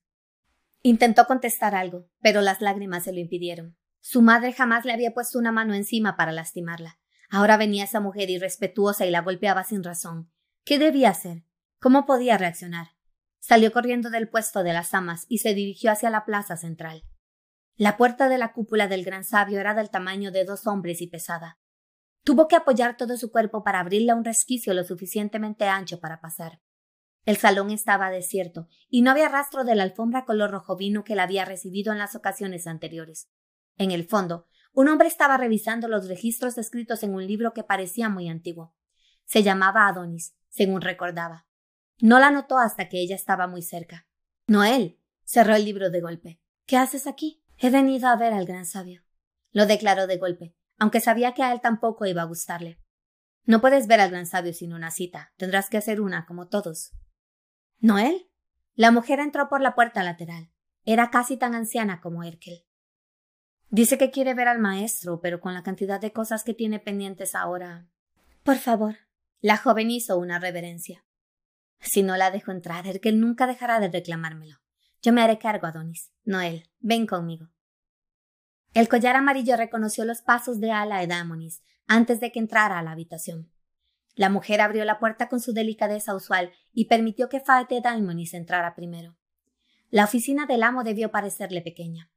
Intentó 0.83 1.27
contestar 1.27 1.75
algo, 1.75 2.09
pero 2.21 2.41
las 2.41 2.61
lágrimas 2.61 3.05
se 3.05 3.13
lo 3.13 3.19
impidieron. 3.19 3.77
Su 4.01 4.23
madre 4.23 4.53
jamás 4.53 4.85
le 4.85 4.93
había 4.93 5.13
puesto 5.13 5.39
una 5.39 5.51
mano 5.51 5.75
encima 5.75 6.17
para 6.17 6.31
lastimarla. 6.31 7.01
Ahora 7.29 7.57
venía 7.57 7.85
esa 7.85 7.99
mujer 7.99 8.31
irrespetuosa 8.31 9.05
y 9.05 9.11
la 9.11 9.23
golpeaba 9.23 9.65
sin 9.65 9.83
razón. 9.83 10.31
¿Qué 10.65 10.79
debía 10.79 11.11
hacer? 11.11 11.43
¿Cómo 11.81 12.07
podía 12.07 12.39
reaccionar? 12.39 12.89
Salió 13.41 13.73
corriendo 13.73 14.11
del 14.11 14.29
puesto 14.29 14.63
de 14.63 14.73
las 14.73 14.95
amas 14.95 15.27
y 15.29 15.39
se 15.39 15.55
dirigió 15.55 15.91
hacia 15.91 16.11
la 16.11 16.25
plaza 16.25 16.57
central. 16.57 17.03
La 17.77 17.97
puerta 17.97 18.29
de 18.29 18.39
la 18.39 18.53
cúpula 18.53 18.89
del 18.89 19.05
gran 19.05 19.25
sabio 19.25 19.61
era 19.61 19.75
del 19.75 19.91
tamaño 19.91 20.31
de 20.31 20.45
dos 20.45 20.67
hombres 20.67 21.03
y 21.03 21.09
pesada. 21.09 21.59
Tuvo 22.27 22.49
que 22.49 22.57
apoyar 22.57 22.97
todo 22.97 23.17
su 23.17 23.31
cuerpo 23.31 23.63
para 23.63 23.79
abrirle 23.79 24.13
un 24.13 24.25
resquicio 24.25 24.75
lo 24.75 24.83
suficientemente 24.83 25.69
ancho 25.69 26.01
para 26.01 26.21
pasar. 26.21 26.61
El 27.25 27.37
salón 27.37 27.71
estaba 27.71 28.11
desierto 28.11 28.67
y 28.89 29.03
no 29.03 29.13
había 29.13 29.29
rastro 29.29 29.63
de 29.63 29.77
la 29.77 29.85
alfombra 29.85 30.25
color 30.25 30.51
rojo 30.51 30.77
vino 30.77 31.05
que 31.05 31.15
la 31.15 31.23
había 31.23 31.45
recibido 31.45 31.93
en 31.93 32.01
las 32.01 32.17
ocasiones 32.17 32.67
anteriores. 32.67 33.31
En 33.77 33.93
el 33.93 34.09
fondo, 34.09 34.49
un 34.73 34.89
hombre 34.89 35.07
estaba 35.07 35.37
revisando 35.37 35.87
los 35.87 36.09
registros 36.09 36.59
escritos 36.59 37.05
en 37.05 37.15
un 37.15 37.25
libro 37.25 37.53
que 37.53 37.63
parecía 37.63 38.09
muy 38.09 38.29
antiguo. 38.29 38.75
Se 39.25 39.45
llamaba 39.45 39.87
Adonis, 39.87 40.35
según 40.49 40.81
recordaba. 40.81 41.47
No 42.01 42.19
la 42.19 42.33
notó 42.33 42.59
hasta 42.59 42.89
que 42.89 43.01
ella 43.01 43.15
estaba 43.15 43.47
muy 43.47 43.63
cerca. 43.63 44.09
Noel. 44.49 44.99
cerró 45.23 45.55
el 45.55 45.65
libro 45.65 45.91
de 45.91 46.01
golpe. 46.01 46.41
¿Qué 46.67 46.77
haces 46.77 47.07
aquí? 47.07 47.45
He 47.57 47.71
venido 47.71 48.09
a 48.09 48.17
ver 48.17 48.33
al 48.33 48.47
gran 48.47 48.67
sabio. 48.67 49.05
Lo 49.53 49.67
declaró 49.67 50.09
de 50.09 50.19
golpe, 50.19 50.57
aunque 50.79 51.01
sabía 51.01 51.33
que 51.33 51.43
a 51.43 51.53
él 51.53 51.61
tampoco 51.61 52.07
iba 52.07 52.23
a 52.23 52.27
gustarle. 52.27 52.79
No 53.45 53.61
puedes 53.61 53.87
ver 53.87 54.01
al 54.01 54.11
gran 54.11 54.27
sabio 54.27 54.53
sin 54.53 54.73
una 54.73 54.91
cita. 54.91 55.33
Tendrás 55.37 55.71
que 55.71 55.77
hacer 55.77 56.01
una, 56.01 56.27
como 56.27 56.49
todos. 56.49 56.93
¿Noel? 57.79 58.29
La 58.75 58.91
mujer 58.91 59.21
entró 59.21 59.49
por 59.49 59.61
la 59.61 59.75
puerta 59.75 60.03
lateral. 60.03 60.51
Era 60.85 61.11
casi 61.11 61.37
tan 61.37 61.55
anciana 61.55 62.01
como 62.01 62.25
Erkel. 62.25 62.65
Dice 63.71 63.99
que 63.99 64.11
quiere 64.11 64.35
ver 64.35 64.49
al 64.49 64.59
maestro, 64.59 65.21
pero 65.21 65.41
con 65.41 65.55
la 65.55 65.63
cantidad 65.63 66.01
de 66.01 66.13
cosas 66.13 66.45
que 66.45 66.55
tiene 66.55 66.79
pendientes 66.79 67.35
ahora. 67.35 67.89
Por 68.43 68.57
favor. 68.57 68.97
La 69.41 69.57
joven 69.57 69.91
hizo 69.91 70.19
una 70.19 70.39
reverencia. 70.39 71.05
Si 71.81 72.03
no 72.03 72.17
la 72.17 72.31
dejo 72.31 72.53
entrar, 72.53 72.87
Erkel 72.87 73.21
nunca 73.21 73.47
dejará 73.47 73.81
de 73.81 73.89
reclamármelo. 73.89 74.57
Yo 75.03 75.13
me 75.13 75.23
haré 75.23 75.39
cargo, 75.39 75.67
Adonis. 75.67 76.11
Noel, 76.25 76.69
ven 76.81 77.07
conmigo. 77.07 77.49
El 78.77 78.91
collar 78.91 79.17
amarillo 79.17 79.57
reconoció 79.57 80.05
los 80.05 80.21
pasos 80.21 80.61
de 80.61 80.71
Ala 80.71 81.03
Edamonis 81.03 81.63
antes 81.87 82.21
de 82.21 82.31
que 82.31 82.39
entrara 82.39 82.79
a 82.79 82.83
la 82.83 82.91
habitación. 82.91 83.51
La 84.15 84.29
mujer 84.29 84.61
abrió 84.61 84.85
la 84.85 84.99
puerta 84.99 85.31
con 85.31 85.41
su 85.41 85.55
delicadeza 85.55 86.15
usual 86.15 86.53
y 86.75 86.85
permitió 86.85 87.31
que 87.31 87.41
Faete 87.41 87.81
Daimonis 87.81 88.35
entrara 88.35 88.75
primero. 88.75 89.17
La 89.89 90.05
oficina 90.05 90.45
del 90.45 90.63
amo 90.63 90.85
debió 90.85 91.11
parecerle 91.11 91.63
pequeña. 91.63 92.11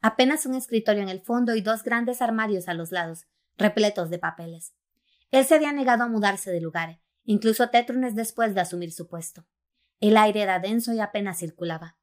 apenas 0.00 0.46
un 0.46 0.54
escritorio 0.54 1.02
en 1.02 1.08
el 1.08 1.20
fondo 1.20 1.56
y 1.56 1.62
dos 1.62 1.82
grandes 1.82 2.22
armarios 2.22 2.68
a 2.68 2.74
los 2.74 2.92
lados, 2.92 3.26
repletos 3.58 4.08
de 4.08 4.20
papeles. 4.20 4.72
Él 5.32 5.44
se 5.44 5.56
había 5.56 5.72
negado 5.72 6.04
a 6.04 6.08
mudarse 6.08 6.52
de 6.52 6.60
lugar, 6.60 7.00
incluso 7.24 7.70
Tetrunes 7.70 8.14
después 8.14 8.54
de 8.54 8.60
asumir 8.60 8.92
su 8.92 9.08
puesto. 9.08 9.48
El 9.98 10.16
aire 10.16 10.42
era 10.42 10.60
denso 10.60 10.92
y 10.92 11.00
apenas 11.00 11.40
circulaba. 11.40 11.98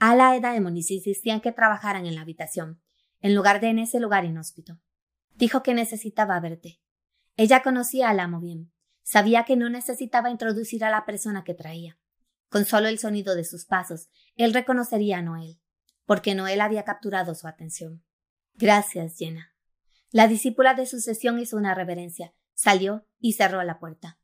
Ala 0.00 0.36
y 0.36 0.40
Daemonis 0.40 0.90
insistían 0.90 1.40
que 1.40 1.52
trabajaran 1.52 2.06
en 2.06 2.16
la 2.16 2.22
habitación, 2.22 2.82
en 3.22 3.34
lugar 3.34 3.60
de 3.60 3.68
en 3.68 3.78
ese 3.78 4.00
lugar 4.00 4.24
inhóspito. 4.24 4.78
Dijo 5.34 5.62
que 5.62 5.72
necesitaba 5.72 6.38
verte. 6.40 6.80
Ella 7.36 7.62
conocía 7.62 8.10
al 8.10 8.20
amo 8.20 8.40
bien. 8.40 8.72
Sabía 9.02 9.44
que 9.44 9.56
no 9.56 9.70
necesitaba 9.70 10.30
introducir 10.30 10.84
a 10.84 10.90
la 10.90 11.06
persona 11.06 11.44
que 11.44 11.54
traía. 11.54 11.98
Con 12.50 12.66
solo 12.66 12.88
el 12.88 12.98
sonido 12.98 13.34
de 13.34 13.44
sus 13.44 13.64
pasos, 13.64 14.10
él 14.36 14.52
reconocería 14.52 15.18
a 15.18 15.22
Noel, 15.22 15.58
porque 16.04 16.34
Noel 16.34 16.60
había 16.60 16.84
capturado 16.84 17.34
su 17.34 17.48
atención. 17.48 18.04
Gracias, 18.54 19.16
Jenna. 19.16 19.54
La 20.10 20.28
discípula 20.28 20.74
de 20.74 20.84
sucesión 20.84 21.38
hizo 21.38 21.56
una 21.56 21.74
reverencia, 21.74 22.34
salió 22.52 23.06
y 23.18 23.32
cerró 23.32 23.62
la 23.62 23.78
puerta. 23.78 24.18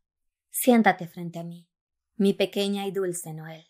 Siéntate 0.51 1.09
frente 1.09 1.39
a 1.39 1.45
mí, 1.45 1.69
mi 2.17 2.35
pequeña 2.35 2.87
y 2.87 2.93
dulce 2.93 3.33
Noel. 3.33 3.69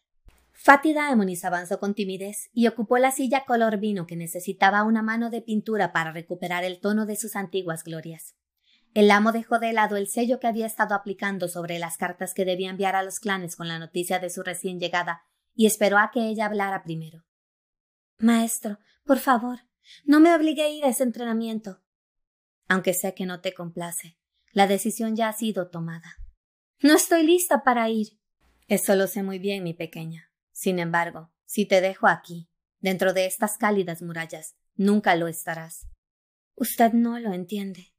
Fátida 0.61 1.05
Daemonis 1.05 1.45
avanzó 1.45 1.79
con 1.79 1.95
timidez 1.95 2.51
y 2.53 2.67
ocupó 2.67 2.99
la 2.99 3.13
silla 3.13 3.45
color 3.47 3.79
vino 3.79 4.09
que 4.09 4.17
necesitaba 4.17 4.83
una 4.83 5.03
mano 5.03 5.31
de 5.31 5.41
pintura 5.41 5.93
para 5.93 6.11
recuperar 6.11 6.65
el 6.65 6.81
tono 6.81 7.07
de 7.07 7.15
sus 7.15 7.37
antiguas 7.37 7.85
glorias. 7.85 8.35
El 8.93 9.13
amo 9.13 9.31
dejó 9.31 9.61
de 9.61 9.73
lado 9.73 9.97
el 9.97 10.09
sello 10.09 10.41
que 10.41 10.49
había 10.49 10.67
estado 10.67 10.97
aplicando 10.97 11.47
sobre 11.47 11.79
las 11.79 11.97
cartas 11.97 12.35
que 12.35 12.45
debía 12.45 12.71
enviar 12.71 12.97
a 12.97 13.05
los 13.05 13.21
clanes 13.21 13.55
con 13.55 13.69
la 13.69 13.79
noticia 13.79 14.19
de 14.19 14.31
su 14.31 14.43
recién 14.43 14.81
llegada 14.81 15.23
y 15.55 15.67
esperó 15.67 15.97
a 15.97 16.11
que 16.13 16.27
ella 16.27 16.47
hablara 16.47 16.83
primero. 16.83 17.25
Maestro, 18.19 18.81
por 19.05 19.19
favor, 19.19 19.61
no 20.05 20.19
me 20.19 20.35
obligue 20.35 20.63
a 20.63 20.69
ir 20.69 20.85
a 20.85 20.89
ese 20.89 21.05
entrenamiento. 21.05 21.85
Aunque 22.67 22.95
sé 22.95 23.15
que 23.15 23.27
no 23.27 23.41
te 23.41 23.55
complace, 23.55 24.19
la 24.51 24.67
decisión 24.67 25.15
ya 25.15 25.29
ha 25.29 25.33
sido 25.35 25.71
tomada. 25.71 26.17
No 26.83 26.95
estoy 26.95 27.23
lista 27.25 27.63
para 27.63 27.89
ir. 27.91 28.09
Eso 28.67 28.97
lo 28.97 29.07
sé 29.07 29.23
muy 29.23 29.39
bien, 29.39 29.63
mi 29.63 29.73
pequeña. 29.73 30.28
Sin 30.59 30.81
embargo, 30.81 31.31
si 31.45 31.67
te 31.67 31.81
dejo 31.81 32.09
aquí, 32.09 32.51
dentro 32.81 33.13
de 33.13 33.27
estas 33.27 33.59
cálidas 33.59 34.03
murallas, 34.03 34.57
nunca 34.75 35.15
lo 35.15 35.29
estarás. 35.29 35.87
Usted 36.57 36.95
no 36.95 37.21
lo 37.21 37.33
entiende. 37.33 37.95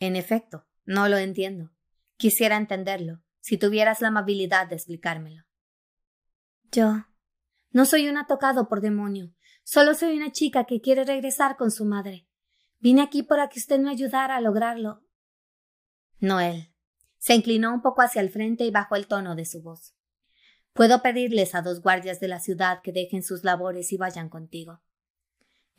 En 0.00 0.16
efecto, 0.16 0.66
no 0.84 1.08
lo 1.08 1.16
entiendo. 1.16 1.70
Quisiera 2.16 2.56
entenderlo, 2.56 3.22
si 3.38 3.56
tuvieras 3.56 4.00
la 4.00 4.08
amabilidad 4.08 4.66
de 4.66 4.74
explicármelo. 4.74 5.44
Yo 6.72 7.06
no 7.70 7.86
soy 7.86 8.08
una 8.08 8.26
tocado 8.26 8.68
por 8.68 8.80
demonio, 8.80 9.32
solo 9.62 9.94
soy 9.94 10.16
una 10.16 10.32
chica 10.32 10.64
que 10.64 10.80
quiere 10.80 11.04
regresar 11.04 11.56
con 11.56 11.70
su 11.70 11.84
madre. 11.84 12.26
Vine 12.80 13.00
aquí 13.00 13.22
para 13.22 13.48
que 13.48 13.60
usted 13.60 13.78
me 13.78 13.92
ayudara 13.92 14.34
a 14.34 14.40
lograrlo. 14.40 15.04
Noel. 16.18 16.74
Se 17.18 17.36
inclinó 17.36 17.72
un 17.72 17.80
poco 17.80 18.02
hacia 18.02 18.22
el 18.22 18.30
frente 18.30 18.64
y 18.64 18.72
bajó 18.72 18.96
el 18.96 19.06
tono 19.06 19.36
de 19.36 19.44
su 19.44 19.62
voz. 19.62 19.95
Puedo 20.76 21.00
pedirles 21.00 21.54
a 21.54 21.62
dos 21.62 21.80
guardias 21.80 22.20
de 22.20 22.28
la 22.28 22.38
ciudad 22.38 22.82
que 22.82 22.92
dejen 22.92 23.22
sus 23.22 23.44
labores 23.44 23.94
y 23.94 23.96
vayan 23.96 24.28
contigo. 24.28 24.82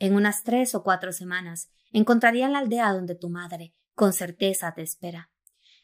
En 0.00 0.12
unas 0.12 0.42
tres 0.42 0.74
o 0.74 0.82
cuatro 0.82 1.12
semanas 1.12 1.70
encontrarían 1.92 2.52
la 2.52 2.58
aldea 2.58 2.92
donde 2.92 3.14
tu 3.14 3.28
madre, 3.28 3.76
con 3.94 4.12
certeza, 4.12 4.74
te 4.74 4.82
espera. 4.82 5.30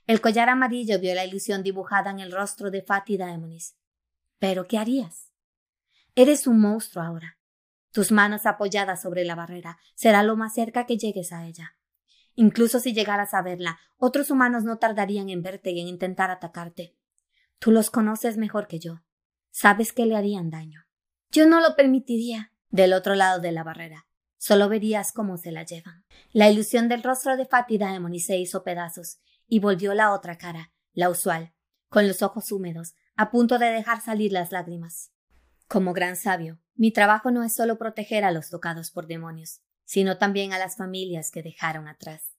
El 0.08 0.20
collar 0.20 0.48
amarillo 0.48 0.98
vio 0.98 1.14
la 1.14 1.24
ilusión 1.24 1.62
dibujada 1.62 2.10
en 2.10 2.18
el 2.18 2.32
rostro 2.32 2.72
de 2.72 2.82
Fatih 2.82 3.16
Daemonis. 3.16 3.76
Pero 4.40 4.66
¿qué 4.66 4.78
harías? 4.78 5.30
Eres 6.16 6.48
un 6.48 6.60
monstruo 6.60 7.04
ahora. 7.04 7.38
Tus 7.92 8.10
manos 8.10 8.46
apoyadas 8.46 9.00
sobre 9.00 9.24
la 9.24 9.36
barrera 9.36 9.78
será 9.94 10.24
lo 10.24 10.34
más 10.34 10.54
cerca 10.54 10.86
que 10.86 10.98
llegues 10.98 11.32
a 11.32 11.46
ella. 11.46 11.76
Incluso 12.34 12.80
si 12.80 12.92
llegaras 12.92 13.32
a 13.32 13.42
verla, 13.42 13.78
otros 13.96 14.32
humanos 14.32 14.64
no 14.64 14.78
tardarían 14.78 15.28
en 15.28 15.42
verte 15.42 15.70
y 15.70 15.80
en 15.80 15.86
intentar 15.86 16.32
atacarte. 16.32 16.96
Tú 17.64 17.70
los 17.70 17.90
conoces 17.90 18.36
mejor 18.36 18.66
que 18.66 18.78
yo. 18.78 19.00
Sabes 19.50 19.94
que 19.94 20.04
le 20.04 20.14
harían 20.16 20.50
daño. 20.50 20.84
Yo 21.30 21.46
no 21.46 21.62
lo 21.62 21.76
permitiría. 21.76 22.52
Del 22.68 22.92
otro 22.92 23.14
lado 23.14 23.40
de 23.40 23.52
la 23.52 23.64
barrera. 23.64 24.06
Solo 24.36 24.68
verías 24.68 25.12
cómo 25.12 25.38
se 25.38 25.50
la 25.50 25.64
llevan. 25.64 26.04
La 26.30 26.50
ilusión 26.50 26.90
del 26.90 27.02
rostro 27.02 27.38
de 27.38 27.46
Fatih 27.46 27.78
Daemon 27.78 28.18
se 28.18 28.36
hizo 28.36 28.64
pedazos 28.64 29.18
y 29.48 29.60
volvió 29.60 29.94
la 29.94 30.12
otra 30.12 30.36
cara, 30.36 30.74
la 30.92 31.08
usual, 31.08 31.54
con 31.88 32.06
los 32.06 32.20
ojos 32.20 32.52
húmedos, 32.52 32.96
a 33.16 33.30
punto 33.30 33.58
de 33.58 33.70
dejar 33.70 34.02
salir 34.02 34.30
las 34.30 34.52
lágrimas. 34.52 35.10
Como 35.66 35.94
gran 35.94 36.16
sabio, 36.16 36.60
mi 36.74 36.92
trabajo 36.92 37.30
no 37.30 37.44
es 37.44 37.54
solo 37.54 37.78
proteger 37.78 38.24
a 38.24 38.30
los 38.30 38.50
tocados 38.50 38.90
por 38.90 39.06
demonios, 39.06 39.62
sino 39.86 40.18
también 40.18 40.52
a 40.52 40.58
las 40.58 40.76
familias 40.76 41.30
que 41.30 41.42
dejaron 41.42 41.88
atrás. 41.88 42.36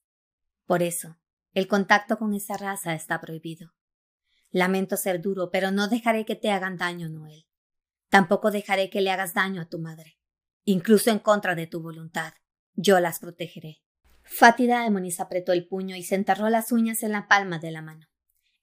Por 0.66 0.84
eso, 0.84 1.18
el 1.52 1.66
contacto 1.66 2.16
con 2.16 2.32
esa 2.32 2.56
raza 2.56 2.94
está 2.94 3.20
prohibido. 3.20 3.72
Lamento 4.50 4.96
ser 4.96 5.20
duro, 5.20 5.50
pero 5.50 5.70
no 5.70 5.88
dejaré 5.88 6.24
que 6.24 6.36
te 6.36 6.50
hagan 6.50 6.76
daño, 6.76 7.08
Noel. 7.08 7.46
Tampoco 8.08 8.50
dejaré 8.50 8.90
que 8.90 9.00
le 9.00 9.10
hagas 9.10 9.34
daño 9.34 9.60
a 9.60 9.68
tu 9.68 9.78
madre. 9.78 10.18
Incluso 10.64 11.10
en 11.10 11.18
contra 11.18 11.54
de 11.54 11.66
tu 11.66 11.80
voluntad, 11.80 12.34
yo 12.74 13.00
las 13.00 13.18
protegeré. 13.18 13.82
Fatida 14.22 14.86
Emonis 14.86 15.20
apretó 15.20 15.52
el 15.52 15.66
puño 15.66 15.94
y 15.96 16.02
se 16.02 16.14
enterró 16.14 16.48
las 16.48 16.72
uñas 16.72 17.02
en 17.02 17.12
la 17.12 17.28
palma 17.28 17.58
de 17.58 17.70
la 17.70 17.82
mano. 17.82 18.06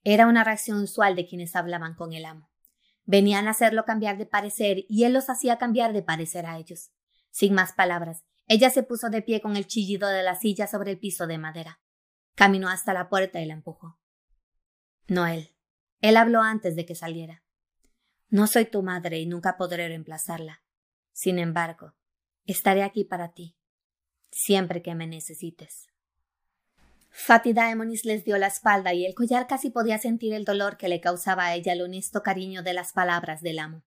Era 0.03 0.27
una 0.27 0.43
reacción 0.43 0.81
usual 0.81 1.15
de 1.15 1.25
quienes 1.25 1.55
hablaban 1.55 1.95
con 1.95 2.13
el 2.13 2.25
amo. 2.25 2.51
Venían 3.05 3.47
a 3.47 3.51
hacerlo 3.51 3.85
cambiar 3.85 4.17
de 4.17 4.25
parecer 4.25 4.85
y 4.89 5.05
él 5.05 5.13
los 5.13 5.29
hacía 5.29 5.57
cambiar 5.57 5.93
de 5.93 6.03
parecer 6.03 6.45
a 6.45 6.57
ellos. 6.57 6.91
Sin 7.31 7.53
más 7.53 7.73
palabras, 7.73 8.23
ella 8.47 8.69
se 8.69 8.83
puso 8.83 9.09
de 9.09 9.21
pie 9.21 9.41
con 9.41 9.55
el 9.55 9.67
chillido 9.67 10.09
de 10.09 10.23
la 10.23 10.35
silla 10.35 10.67
sobre 10.67 10.91
el 10.91 10.99
piso 10.99 11.27
de 11.27 11.37
madera. 11.37 11.81
Caminó 12.35 12.69
hasta 12.69 12.93
la 12.93 13.09
puerta 13.09 13.39
y 13.39 13.45
la 13.45 13.53
empujó. 13.53 13.99
Noel, 15.07 15.52
él 16.03 16.17
habló 16.17 16.41
antes 16.41 16.75
de 16.75 16.85
que 16.85 16.95
saliera. 16.95 17.43
No 18.27 18.45
soy 18.47 18.65
tu 18.65 18.83
madre 18.83 19.19
y 19.19 19.25
nunca 19.25 19.55
podré 19.55 19.87
reemplazarla. 19.87 20.61
Sin 21.13 21.39
embargo, 21.39 21.95
estaré 22.43 22.83
aquí 22.83 23.05
para 23.05 23.31
ti, 23.31 23.55
siempre 24.29 24.81
que 24.81 24.95
me 24.95 25.07
necesites. 25.07 25.87
Fatih 27.09 27.53
Daemonis 27.53 28.03
les 28.03 28.25
dio 28.25 28.37
la 28.37 28.47
espalda 28.47 28.93
y 28.93 29.05
el 29.05 29.15
collar 29.15 29.47
casi 29.47 29.69
podía 29.69 29.97
sentir 29.97 30.33
el 30.33 30.43
dolor 30.43 30.75
que 30.75 30.89
le 30.89 30.99
causaba 30.99 31.45
a 31.45 31.55
ella 31.55 31.71
el 31.71 31.81
honesto 31.81 32.21
cariño 32.21 32.63
de 32.63 32.73
las 32.73 32.91
palabras 32.91 33.41
del 33.41 33.59
amo. 33.59 33.85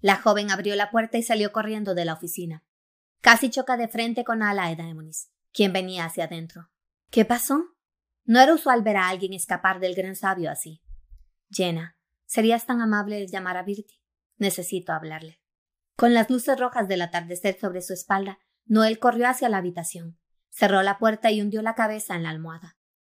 La 0.00 0.14
joven 0.14 0.52
abrió 0.52 0.76
la 0.76 0.92
puerta 0.92 1.18
y 1.18 1.24
salió 1.24 1.50
corriendo 1.50 1.96
de 1.96 2.04
la 2.04 2.12
oficina. 2.12 2.62
Casi 3.20 3.50
choca 3.50 3.76
de 3.76 3.88
frente 3.88 4.22
con 4.22 4.44
Ala 4.44 4.72
Daemonis, 4.76 5.32
quien 5.52 5.72
venía 5.72 6.04
hacia 6.04 6.26
adentro. 6.26 6.70
¿Qué 7.10 7.24
pasó? 7.24 7.74
No 8.24 8.38
era 8.38 8.54
usual 8.54 8.82
ver 8.82 8.96
a 8.96 9.08
alguien 9.08 9.32
escapar 9.32 9.80
del 9.80 9.96
gran 9.96 10.14
sabio 10.14 10.52
así. 10.52 10.82
Jenna, 11.50 11.96
¿serías 12.26 12.66
tan 12.66 12.80
amable 12.80 13.16
de 13.16 13.26
llamar 13.26 13.56
a 13.56 13.62
Virti? 13.62 14.00
Necesito 14.36 14.92
hablarle. 14.92 15.40
Con 15.96 16.14
las 16.14 16.30
luces 16.30 16.58
rojas 16.58 16.88
del 16.88 17.02
atardecer 17.02 17.58
sobre 17.58 17.82
su 17.82 17.92
espalda, 17.92 18.38
Noel 18.66 18.98
corrió 18.98 19.28
hacia 19.28 19.48
la 19.48 19.58
habitación. 19.58 20.18
Cerró 20.50 20.82
la 20.82 20.98
puerta 20.98 21.30
y 21.30 21.40
hundió 21.40 21.62
la 21.62 21.74
cabeza 21.74 22.14
en 22.14 22.22
la 22.22 22.30
almohada. 22.30 22.76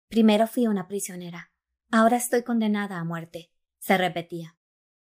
Primero 0.08 0.48
fui 0.48 0.68
una 0.68 0.88
prisionera. 0.88 1.52
Ahora 1.92 2.18
estoy 2.18 2.44
condenada 2.44 3.00
a 3.00 3.04
muerte. 3.04 3.52
se 3.80 3.98
repetía. 3.98 4.58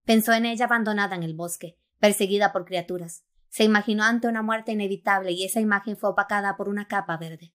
Pensó 0.04 0.32
en 0.32 0.46
ella 0.46 0.64
abandonada 0.64 1.14
en 1.14 1.22
el 1.22 1.34
bosque, 1.34 1.78
perseguida 1.98 2.52
por 2.52 2.64
criaturas. 2.64 3.24
Se 3.48 3.64
imaginó 3.64 4.02
ante 4.02 4.28
una 4.28 4.42
muerte 4.42 4.72
inevitable 4.72 5.32
y 5.32 5.44
esa 5.44 5.60
imagen 5.60 5.96
fue 5.96 6.10
opacada 6.10 6.56
por 6.56 6.68
una 6.68 6.88
capa 6.88 7.18
verde. 7.18 7.54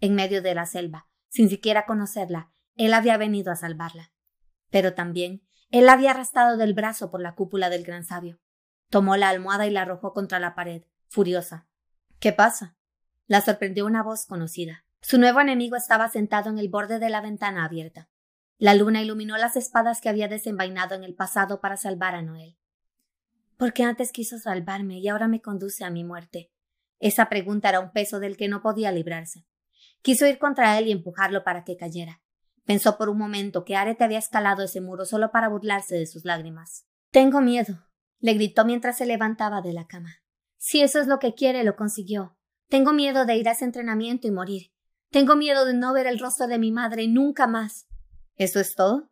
En 0.00 0.14
medio 0.14 0.40
de 0.40 0.54
la 0.54 0.66
selva, 0.66 1.08
sin 1.28 1.48
siquiera 1.48 1.84
conocerla, 1.84 2.52
él 2.76 2.94
había 2.94 3.16
venido 3.16 3.50
a 3.50 3.56
salvarla. 3.56 4.11
Pero 4.72 4.94
también 4.94 5.46
él 5.70 5.86
la 5.86 5.92
había 5.92 6.10
arrastrado 6.10 6.56
del 6.56 6.74
brazo 6.74 7.12
por 7.12 7.20
la 7.20 7.36
cúpula 7.36 7.70
del 7.70 7.84
gran 7.84 8.02
sabio. 8.02 8.40
Tomó 8.90 9.16
la 9.16 9.28
almohada 9.28 9.66
y 9.66 9.70
la 9.70 9.82
arrojó 9.82 10.12
contra 10.12 10.40
la 10.40 10.56
pared, 10.56 10.82
furiosa. 11.08 11.68
¿Qué 12.18 12.32
pasa? 12.32 12.76
La 13.26 13.40
sorprendió 13.40 13.86
una 13.86 14.02
voz 14.02 14.26
conocida. 14.26 14.84
Su 15.00 15.18
nuevo 15.18 15.40
enemigo 15.40 15.76
estaba 15.76 16.08
sentado 16.08 16.50
en 16.50 16.58
el 16.58 16.68
borde 16.68 16.98
de 16.98 17.10
la 17.10 17.20
ventana 17.20 17.64
abierta. 17.64 18.08
La 18.58 18.74
luna 18.74 19.02
iluminó 19.02 19.36
las 19.36 19.56
espadas 19.56 20.00
que 20.00 20.08
había 20.08 20.28
desenvainado 20.28 20.94
en 20.94 21.04
el 21.04 21.14
pasado 21.14 21.60
para 21.60 21.76
salvar 21.76 22.14
a 22.14 22.22
Noel. 22.22 22.56
¿Por 23.56 23.72
qué 23.72 23.84
antes 23.84 24.10
quiso 24.10 24.38
salvarme 24.38 24.98
y 24.98 25.08
ahora 25.08 25.28
me 25.28 25.42
conduce 25.42 25.84
a 25.84 25.90
mi 25.90 26.04
muerte? 26.04 26.50
Esa 26.98 27.28
pregunta 27.28 27.68
era 27.68 27.80
un 27.80 27.92
peso 27.92 28.20
del 28.20 28.36
que 28.36 28.48
no 28.48 28.62
podía 28.62 28.92
librarse. 28.92 29.46
Quiso 30.02 30.26
ir 30.26 30.38
contra 30.38 30.78
él 30.78 30.88
y 30.88 30.92
empujarlo 30.92 31.44
para 31.44 31.64
que 31.64 31.76
cayera. 31.76 32.22
Pensó 32.64 32.96
por 32.96 33.08
un 33.08 33.18
momento 33.18 33.64
que 33.64 33.76
Arete 33.76 34.04
había 34.04 34.18
escalado 34.18 34.62
ese 34.62 34.80
muro 34.80 35.04
solo 35.04 35.30
para 35.30 35.48
burlarse 35.48 35.96
de 35.96 36.06
sus 36.06 36.24
lágrimas. 36.24 36.86
Tengo 37.10 37.40
miedo, 37.40 37.86
le 38.20 38.34
gritó 38.34 38.64
mientras 38.64 38.98
se 38.98 39.06
levantaba 39.06 39.62
de 39.62 39.72
la 39.72 39.86
cama. 39.86 40.22
Si 40.56 40.80
eso 40.80 41.00
es 41.00 41.08
lo 41.08 41.18
que 41.18 41.34
quiere, 41.34 41.64
lo 41.64 41.74
consiguió. 41.74 42.36
Tengo 42.68 42.92
miedo 42.92 43.26
de 43.26 43.36
ir 43.36 43.48
a 43.48 43.52
ese 43.52 43.64
entrenamiento 43.64 44.28
y 44.28 44.30
morir. 44.30 44.72
Tengo 45.10 45.36
miedo 45.36 45.64
de 45.64 45.74
no 45.74 45.92
ver 45.92 46.06
el 46.06 46.18
rostro 46.18 46.46
de 46.46 46.58
mi 46.58 46.70
madre 46.70 47.08
nunca 47.08 47.46
más. 47.46 47.86
¿Eso 48.36 48.60
es 48.60 48.74
todo? 48.74 49.10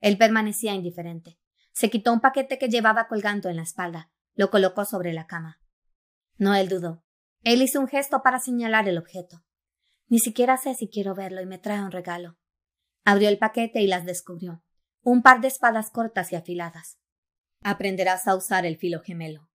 Él 0.00 0.18
permanecía 0.18 0.74
indiferente. 0.74 1.38
Se 1.72 1.90
quitó 1.90 2.12
un 2.12 2.20
paquete 2.20 2.58
que 2.58 2.68
llevaba 2.68 3.08
colgando 3.08 3.48
en 3.48 3.56
la 3.56 3.62
espalda. 3.62 4.10
Lo 4.34 4.50
colocó 4.50 4.84
sobre 4.84 5.12
la 5.12 5.26
cama. 5.26 5.58
Noel 6.36 6.68
dudó. 6.68 7.02
Él 7.42 7.62
hizo 7.62 7.80
un 7.80 7.88
gesto 7.88 8.22
para 8.22 8.38
señalar 8.38 8.88
el 8.88 8.98
objeto. 8.98 9.42
Ni 10.08 10.18
siquiera 10.18 10.56
sé 10.56 10.74
si 10.74 10.88
quiero 10.88 11.14
verlo 11.14 11.40
y 11.40 11.46
me 11.46 11.58
trae 11.58 11.82
un 11.82 11.90
regalo. 11.90 12.36
Abrió 13.04 13.28
el 13.28 13.38
paquete 13.38 13.80
y 13.80 13.86
las 13.86 14.04
descubrió. 14.04 14.62
Un 15.02 15.22
par 15.22 15.40
de 15.40 15.48
espadas 15.48 15.90
cortas 15.90 16.32
y 16.32 16.36
afiladas. 16.36 16.98
Aprenderás 17.62 18.26
a 18.28 18.36
usar 18.36 18.66
el 18.66 18.76
filo 18.76 19.00
gemelo. 19.00 19.48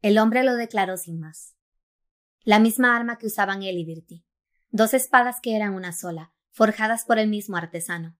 El 0.00 0.18
hombre 0.18 0.42
lo 0.42 0.54
declaró 0.54 0.96
sin 0.96 1.20
más. 1.20 1.56
La 2.44 2.58
misma 2.58 2.96
arma 2.96 3.18
que 3.18 3.26
usaban 3.26 3.62
él 3.62 3.78
y 3.78 3.84
Virti. 3.84 4.24
Dos 4.70 4.94
espadas 4.94 5.40
que 5.40 5.54
eran 5.54 5.74
una 5.74 5.92
sola, 5.92 6.32
forjadas 6.50 7.04
por 7.04 7.18
el 7.18 7.28
mismo 7.28 7.56
artesano. 7.56 8.16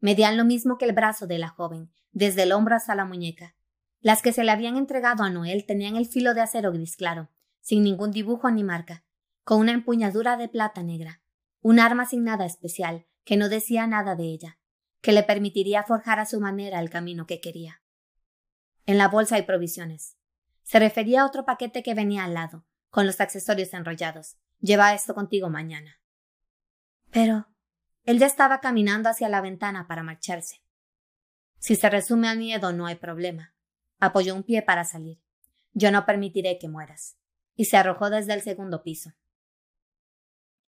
Medían 0.00 0.36
lo 0.36 0.44
mismo 0.44 0.78
que 0.78 0.84
el 0.84 0.92
brazo 0.92 1.26
de 1.26 1.38
la 1.38 1.48
joven, 1.48 1.92
desde 2.12 2.42
el 2.44 2.52
hombro 2.52 2.76
hasta 2.76 2.94
la 2.94 3.04
muñeca. 3.04 3.56
Las 4.00 4.22
que 4.22 4.32
se 4.32 4.44
le 4.44 4.50
habían 4.50 4.76
entregado 4.76 5.24
a 5.24 5.30
Noel 5.30 5.64
tenían 5.66 5.96
el 5.96 6.06
filo 6.06 6.34
de 6.34 6.42
acero 6.42 6.72
gris 6.72 6.96
claro, 6.96 7.30
sin 7.60 7.82
ningún 7.82 8.10
dibujo 8.10 8.50
ni 8.50 8.62
marca, 8.62 9.02
con 9.44 9.60
una 9.60 9.72
empuñadura 9.72 10.36
de 10.36 10.48
plata 10.48 10.82
negra, 10.82 11.22
un 11.62 11.80
arma 11.80 12.04
sin 12.04 12.22
nada 12.22 12.44
especial, 12.44 13.06
que 13.24 13.36
no 13.36 13.48
decía 13.48 13.86
nada 13.86 14.14
de 14.14 14.24
ella, 14.24 14.58
que 15.00 15.12
le 15.12 15.22
permitiría 15.22 15.82
forjar 15.82 16.18
a 16.18 16.26
su 16.26 16.40
manera 16.40 16.80
el 16.80 16.90
camino 16.90 17.26
que 17.26 17.40
quería. 17.40 17.82
En 18.86 18.98
la 18.98 19.08
bolsa 19.08 19.36
hay 19.36 19.42
provisiones. 19.42 20.16
Se 20.62 20.78
refería 20.78 21.22
a 21.22 21.26
otro 21.26 21.44
paquete 21.44 21.82
que 21.82 21.94
venía 21.94 22.24
al 22.24 22.34
lado, 22.34 22.64
con 22.90 23.06
los 23.06 23.20
accesorios 23.20 23.72
enrollados. 23.74 24.36
Lleva 24.60 24.94
esto 24.94 25.14
contigo 25.14 25.50
mañana. 25.50 26.00
Pero 27.10 27.48
él 28.04 28.18
ya 28.18 28.26
estaba 28.26 28.60
caminando 28.60 29.08
hacia 29.08 29.28
la 29.28 29.40
ventana 29.40 29.86
para 29.86 30.02
marcharse. 30.02 30.62
Si 31.58 31.76
se 31.76 31.88
resume 31.88 32.28
al 32.28 32.38
miedo, 32.38 32.72
no 32.72 32.86
hay 32.86 32.96
problema. 32.96 33.54
Apoyó 33.98 34.34
un 34.34 34.42
pie 34.42 34.62
para 34.62 34.84
salir. 34.84 35.22
Yo 35.72 35.90
no 35.90 36.04
permitiré 36.04 36.58
que 36.58 36.68
mueras. 36.68 37.16
Y 37.56 37.66
se 37.66 37.76
arrojó 37.76 38.10
desde 38.10 38.34
el 38.34 38.42
segundo 38.42 38.82
piso. 38.82 39.12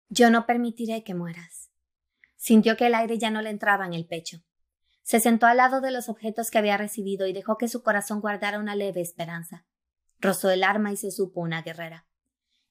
Yo 0.08 0.30
no 0.30 0.44
permitiré 0.44 1.02
que 1.04 1.14
mueras. 1.14 1.71
Sintió 2.42 2.76
que 2.76 2.88
el 2.88 2.96
aire 2.96 3.18
ya 3.18 3.30
no 3.30 3.40
le 3.40 3.50
entraba 3.50 3.86
en 3.86 3.94
el 3.94 4.04
pecho. 4.04 4.38
Se 5.02 5.20
sentó 5.20 5.46
al 5.46 5.58
lado 5.58 5.80
de 5.80 5.92
los 5.92 6.08
objetos 6.08 6.50
que 6.50 6.58
había 6.58 6.76
recibido 6.76 7.28
y 7.28 7.32
dejó 7.32 7.56
que 7.56 7.68
su 7.68 7.84
corazón 7.84 8.20
guardara 8.20 8.58
una 8.58 8.74
leve 8.74 9.00
esperanza. 9.00 9.64
Rozó 10.18 10.50
el 10.50 10.64
arma 10.64 10.90
y 10.90 10.96
se 10.96 11.12
supo 11.12 11.40
una 11.40 11.62
guerrera. 11.62 12.08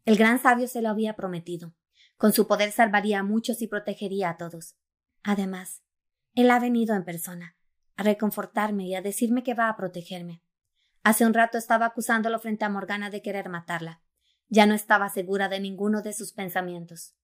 El 0.03 0.17
gran 0.17 0.41
sabio 0.41 0.67
se 0.67 0.81
lo 0.81 0.89
había 0.89 1.15
prometido. 1.15 1.73
Con 2.17 2.33
su 2.33 2.47
poder 2.47 2.73
salvaría 2.73 3.19
a 3.19 3.23
muchos 3.23 3.61
y 3.61 3.67
protegería 3.67 4.31
a 4.31 4.35
todos. 4.35 4.75
Además, 5.23 5.83
él 6.35 6.51
ha 6.51 6.59
venido 6.59 6.93
en 6.93 7.05
persona, 7.05 7.55
a 7.95 8.03
reconfortarme 8.03 8.87
y 8.87 8.95
a 8.95 9.01
decirme 9.01 9.41
que 9.41 9.53
va 9.53 9.69
a 9.69 9.77
protegerme. 9.77 10.43
Hace 11.01 11.25
un 11.25 11.33
rato 11.33 11.57
estaba 11.57 11.85
acusándolo 11.85 12.39
frente 12.39 12.65
a 12.65 12.69
Morgana 12.69 13.09
de 13.09 13.21
querer 13.21 13.47
matarla. 13.47 14.01
Ya 14.49 14.65
no 14.65 14.73
estaba 14.73 15.07
segura 15.07 15.47
de 15.47 15.61
ninguno 15.61 16.01
de 16.01 16.11
sus 16.11 16.33
pensamientos. 16.33 17.15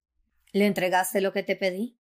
¿Le 0.53 0.65
entregaste 0.65 1.19
lo 1.19 1.33
que 1.33 1.43
te 1.43 1.57
pedí? 1.57 1.96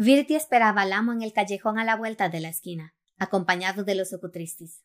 Virti 0.00 0.36
esperaba 0.36 0.82
al 0.82 0.92
amo 0.92 1.12
en 1.12 1.22
el 1.22 1.32
callejón 1.32 1.76
a 1.76 1.84
la 1.84 1.96
vuelta 1.96 2.28
de 2.28 2.38
la 2.38 2.50
esquina, 2.50 2.94
acompañado 3.16 3.82
de 3.82 3.96
los 3.96 4.12
ocutristis. 4.12 4.80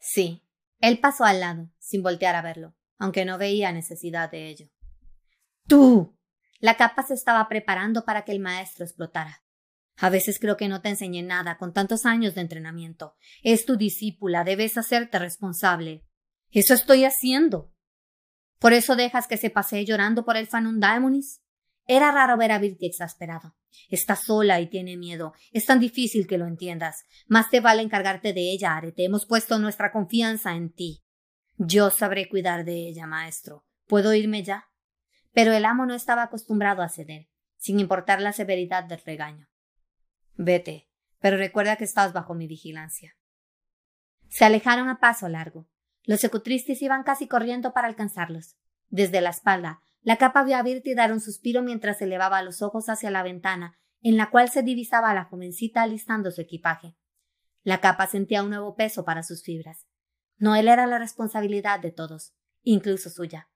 Sí, 0.00 0.44
él 0.80 0.98
pasó 0.98 1.22
al 1.22 1.38
lado, 1.38 1.70
sin 1.78 2.02
voltear 2.02 2.34
a 2.34 2.42
verlo, 2.42 2.74
aunque 2.98 3.24
no 3.24 3.38
veía 3.38 3.70
necesidad 3.70 4.28
de 4.28 4.48
ello. 4.48 4.66
¡Tú! 5.68 6.18
La 6.58 6.76
capa 6.76 7.04
se 7.04 7.14
estaba 7.14 7.48
preparando 7.48 8.04
para 8.04 8.24
que 8.24 8.32
el 8.32 8.40
maestro 8.40 8.84
explotara. 8.84 9.44
A 9.98 10.10
veces 10.10 10.40
creo 10.40 10.56
que 10.56 10.66
no 10.66 10.82
te 10.82 10.88
enseñé 10.88 11.22
nada 11.22 11.56
con 11.56 11.72
tantos 11.72 12.04
años 12.04 12.34
de 12.34 12.40
entrenamiento. 12.40 13.14
Es 13.44 13.66
tu 13.66 13.76
discípula, 13.76 14.42
debes 14.42 14.76
hacerte 14.76 15.20
responsable. 15.20 16.04
Eso 16.50 16.74
estoy 16.74 17.04
haciendo. 17.04 17.72
¿Por 18.58 18.72
eso 18.72 18.96
dejas 18.96 19.28
que 19.28 19.36
se 19.36 19.50
pasee 19.50 19.84
llorando 19.84 20.24
por 20.24 20.36
el 20.36 20.48
Fanundaemonis? 20.48 21.40
Era 21.92 22.12
raro 22.12 22.36
ver 22.36 22.52
a 22.52 22.60
Virti 22.60 22.86
exasperado. 22.86 23.56
Está 23.88 24.14
sola 24.14 24.60
y 24.60 24.68
tiene 24.68 24.96
miedo. 24.96 25.32
Es 25.50 25.66
tan 25.66 25.80
difícil 25.80 26.28
que 26.28 26.38
lo 26.38 26.46
entiendas. 26.46 27.04
Más 27.26 27.50
te 27.50 27.58
vale 27.58 27.82
encargarte 27.82 28.32
de 28.32 28.52
ella, 28.52 28.76
Arete. 28.76 29.04
Hemos 29.04 29.26
puesto 29.26 29.58
nuestra 29.58 29.90
confianza 29.90 30.54
en 30.54 30.72
ti. 30.72 31.02
Yo 31.56 31.90
sabré 31.90 32.28
cuidar 32.28 32.64
de 32.64 32.74
ella, 32.86 33.08
maestro. 33.08 33.66
¿Puedo 33.88 34.14
irme 34.14 34.44
ya? 34.44 34.68
Pero 35.32 35.52
el 35.52 35.64
amo 35.64 35.84
no 35.84 35.96
estaba 35.96 36.22
acostumbrado 36.22 36.82
a 36.82 36.88
ceder, 36.88 37.28
sin 37.56 37.80
importar 37.80 38.20
la 38.20 38.32
severidad 38.32 38.84
del 38.84 39.02
regaño. 39.04 39.48
Vete, 40.36 40.88
pero 41.18 41.38
recuerda 41.38 41.74
que 41.74 41.82
estás 41.82 42.12
bajo 42.12 42.34
mi 42.34 42.46
vigilancia. 42.46 43.16
Se 44.28 44.44
alejaron 44.44 44.88
a 44.88 45.00
paso 45.00 45.28
largo. 45.28 45.68
Los 46.04 46.20
secutristis 46.20 46.82
iban 46.82 47.02
casi 47.02 47.26
corriendo 47.26 47.72
para 47.72 47.88
alcanzarlos. 47.88 48.54
Desde 48.90 49.20
la 49.20 49.30
espalda, 49.30 49.82
la 50.02 50.16
capa 50.16 50.44
vio 50.44 50.56
a 50.56 50.62
Virti 50.62 50.94
dar 50.94 51.12
un 51.12 51.20
suspiro 51.20 51.62
mientras 51.62 52.00
elevaba 52.00 52.42
los 52.42 52.62
ojos 52.62 52.88
hacia 52.88 53.10
la 53.10 53.22
ventana, 53.22 53.78
en 54.00 54.16
la 54.16 54.30
cual 54.30 54.48
se 54.48 54.62
divisaba 54.62 55.10
a 55.10 55.14
la 55.14 55.24
jovencita 55.24 55.82
alistando 55.82 56.30
su 56.30 56.40
equipaje. 56.40 56.96
La 57.62 57.80
capa 57.80 58.06
sentía 58.06 58.42
un 58.42 58.50
nuevo 58.50 58.74
peso 58.74 59.04
para 59.04 59.22
sus 59.22 59.42
fibras. 59.42 59.86
No 60.38 60.56
él 60.56 60.68
era 60.68 60.86
la 60.86 60.98
responsabilidad 60.98 61.80
de 61.80 61.92
todos, 61.92 62.34
incluso 62.62 63.10
suya. 63.10 63.50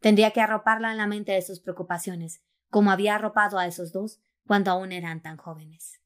Tendría 0.00 0.30
que 0.30 0.40
arroparla 0.40 0.90
en 0.90 0.96
la 0.96 1.06
mente 1.06 1.32
de 1.32 1.42
sus 1.42 1.60
preocupaciones, 1.60 2.42
como 2.70 2.90
había 2.90 3.16
arropado 3.16 3.58
a 3.58 3.66
esos 3.66 3.92
dos 3.92 4.22
cuando 4.46 4.70
aún 4.70 4.92
eran 4.92 5.20
tan 5.20 5.36
jóvenes. 5.36 6.00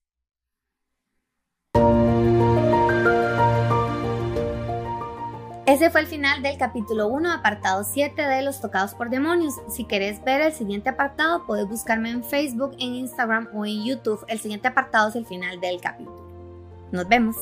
Ese 5.67 5.89
fue 5.89 6.03
el 6.03 6.07
final 6.07 6.43
del 6.43 6.59
capítulo 6.59 7.09
1, 7.09 7.33
apartado 7.33 7.85
7 7.85 8.21
de 8.21 8.43
Los 8.43 8.61
Tocados 8.61 8.95
por 8.95 9.09
Demonios. 9.09 9.55
Si 9.71 9.85
querés 9.85 10.23
ver 10.23 10.43
el 10.43 10.53
siguiente 10.53 10.91
apartado, 10.91 11.47
puedes 11.47 11.67
buscarme 11.67 12.11
en 12.11 12.23
Facebook, 12.23 12.73
en 12.73 12.95
Instagram 12.97 13.49
o 13.55 13.65
en 13.65 13.83
YouTube. 13.83 14.23
El 14.29 14.39
siguiente 14.41 14.69
apartado 14.69 15.09
es 15.09 15.17
el 15.17 15.25
final 15.25 15.59
del 15.61 15.81
capítulo. 15.81 16.23
Nos 16.93 17.09
vemos. 17.09 17.37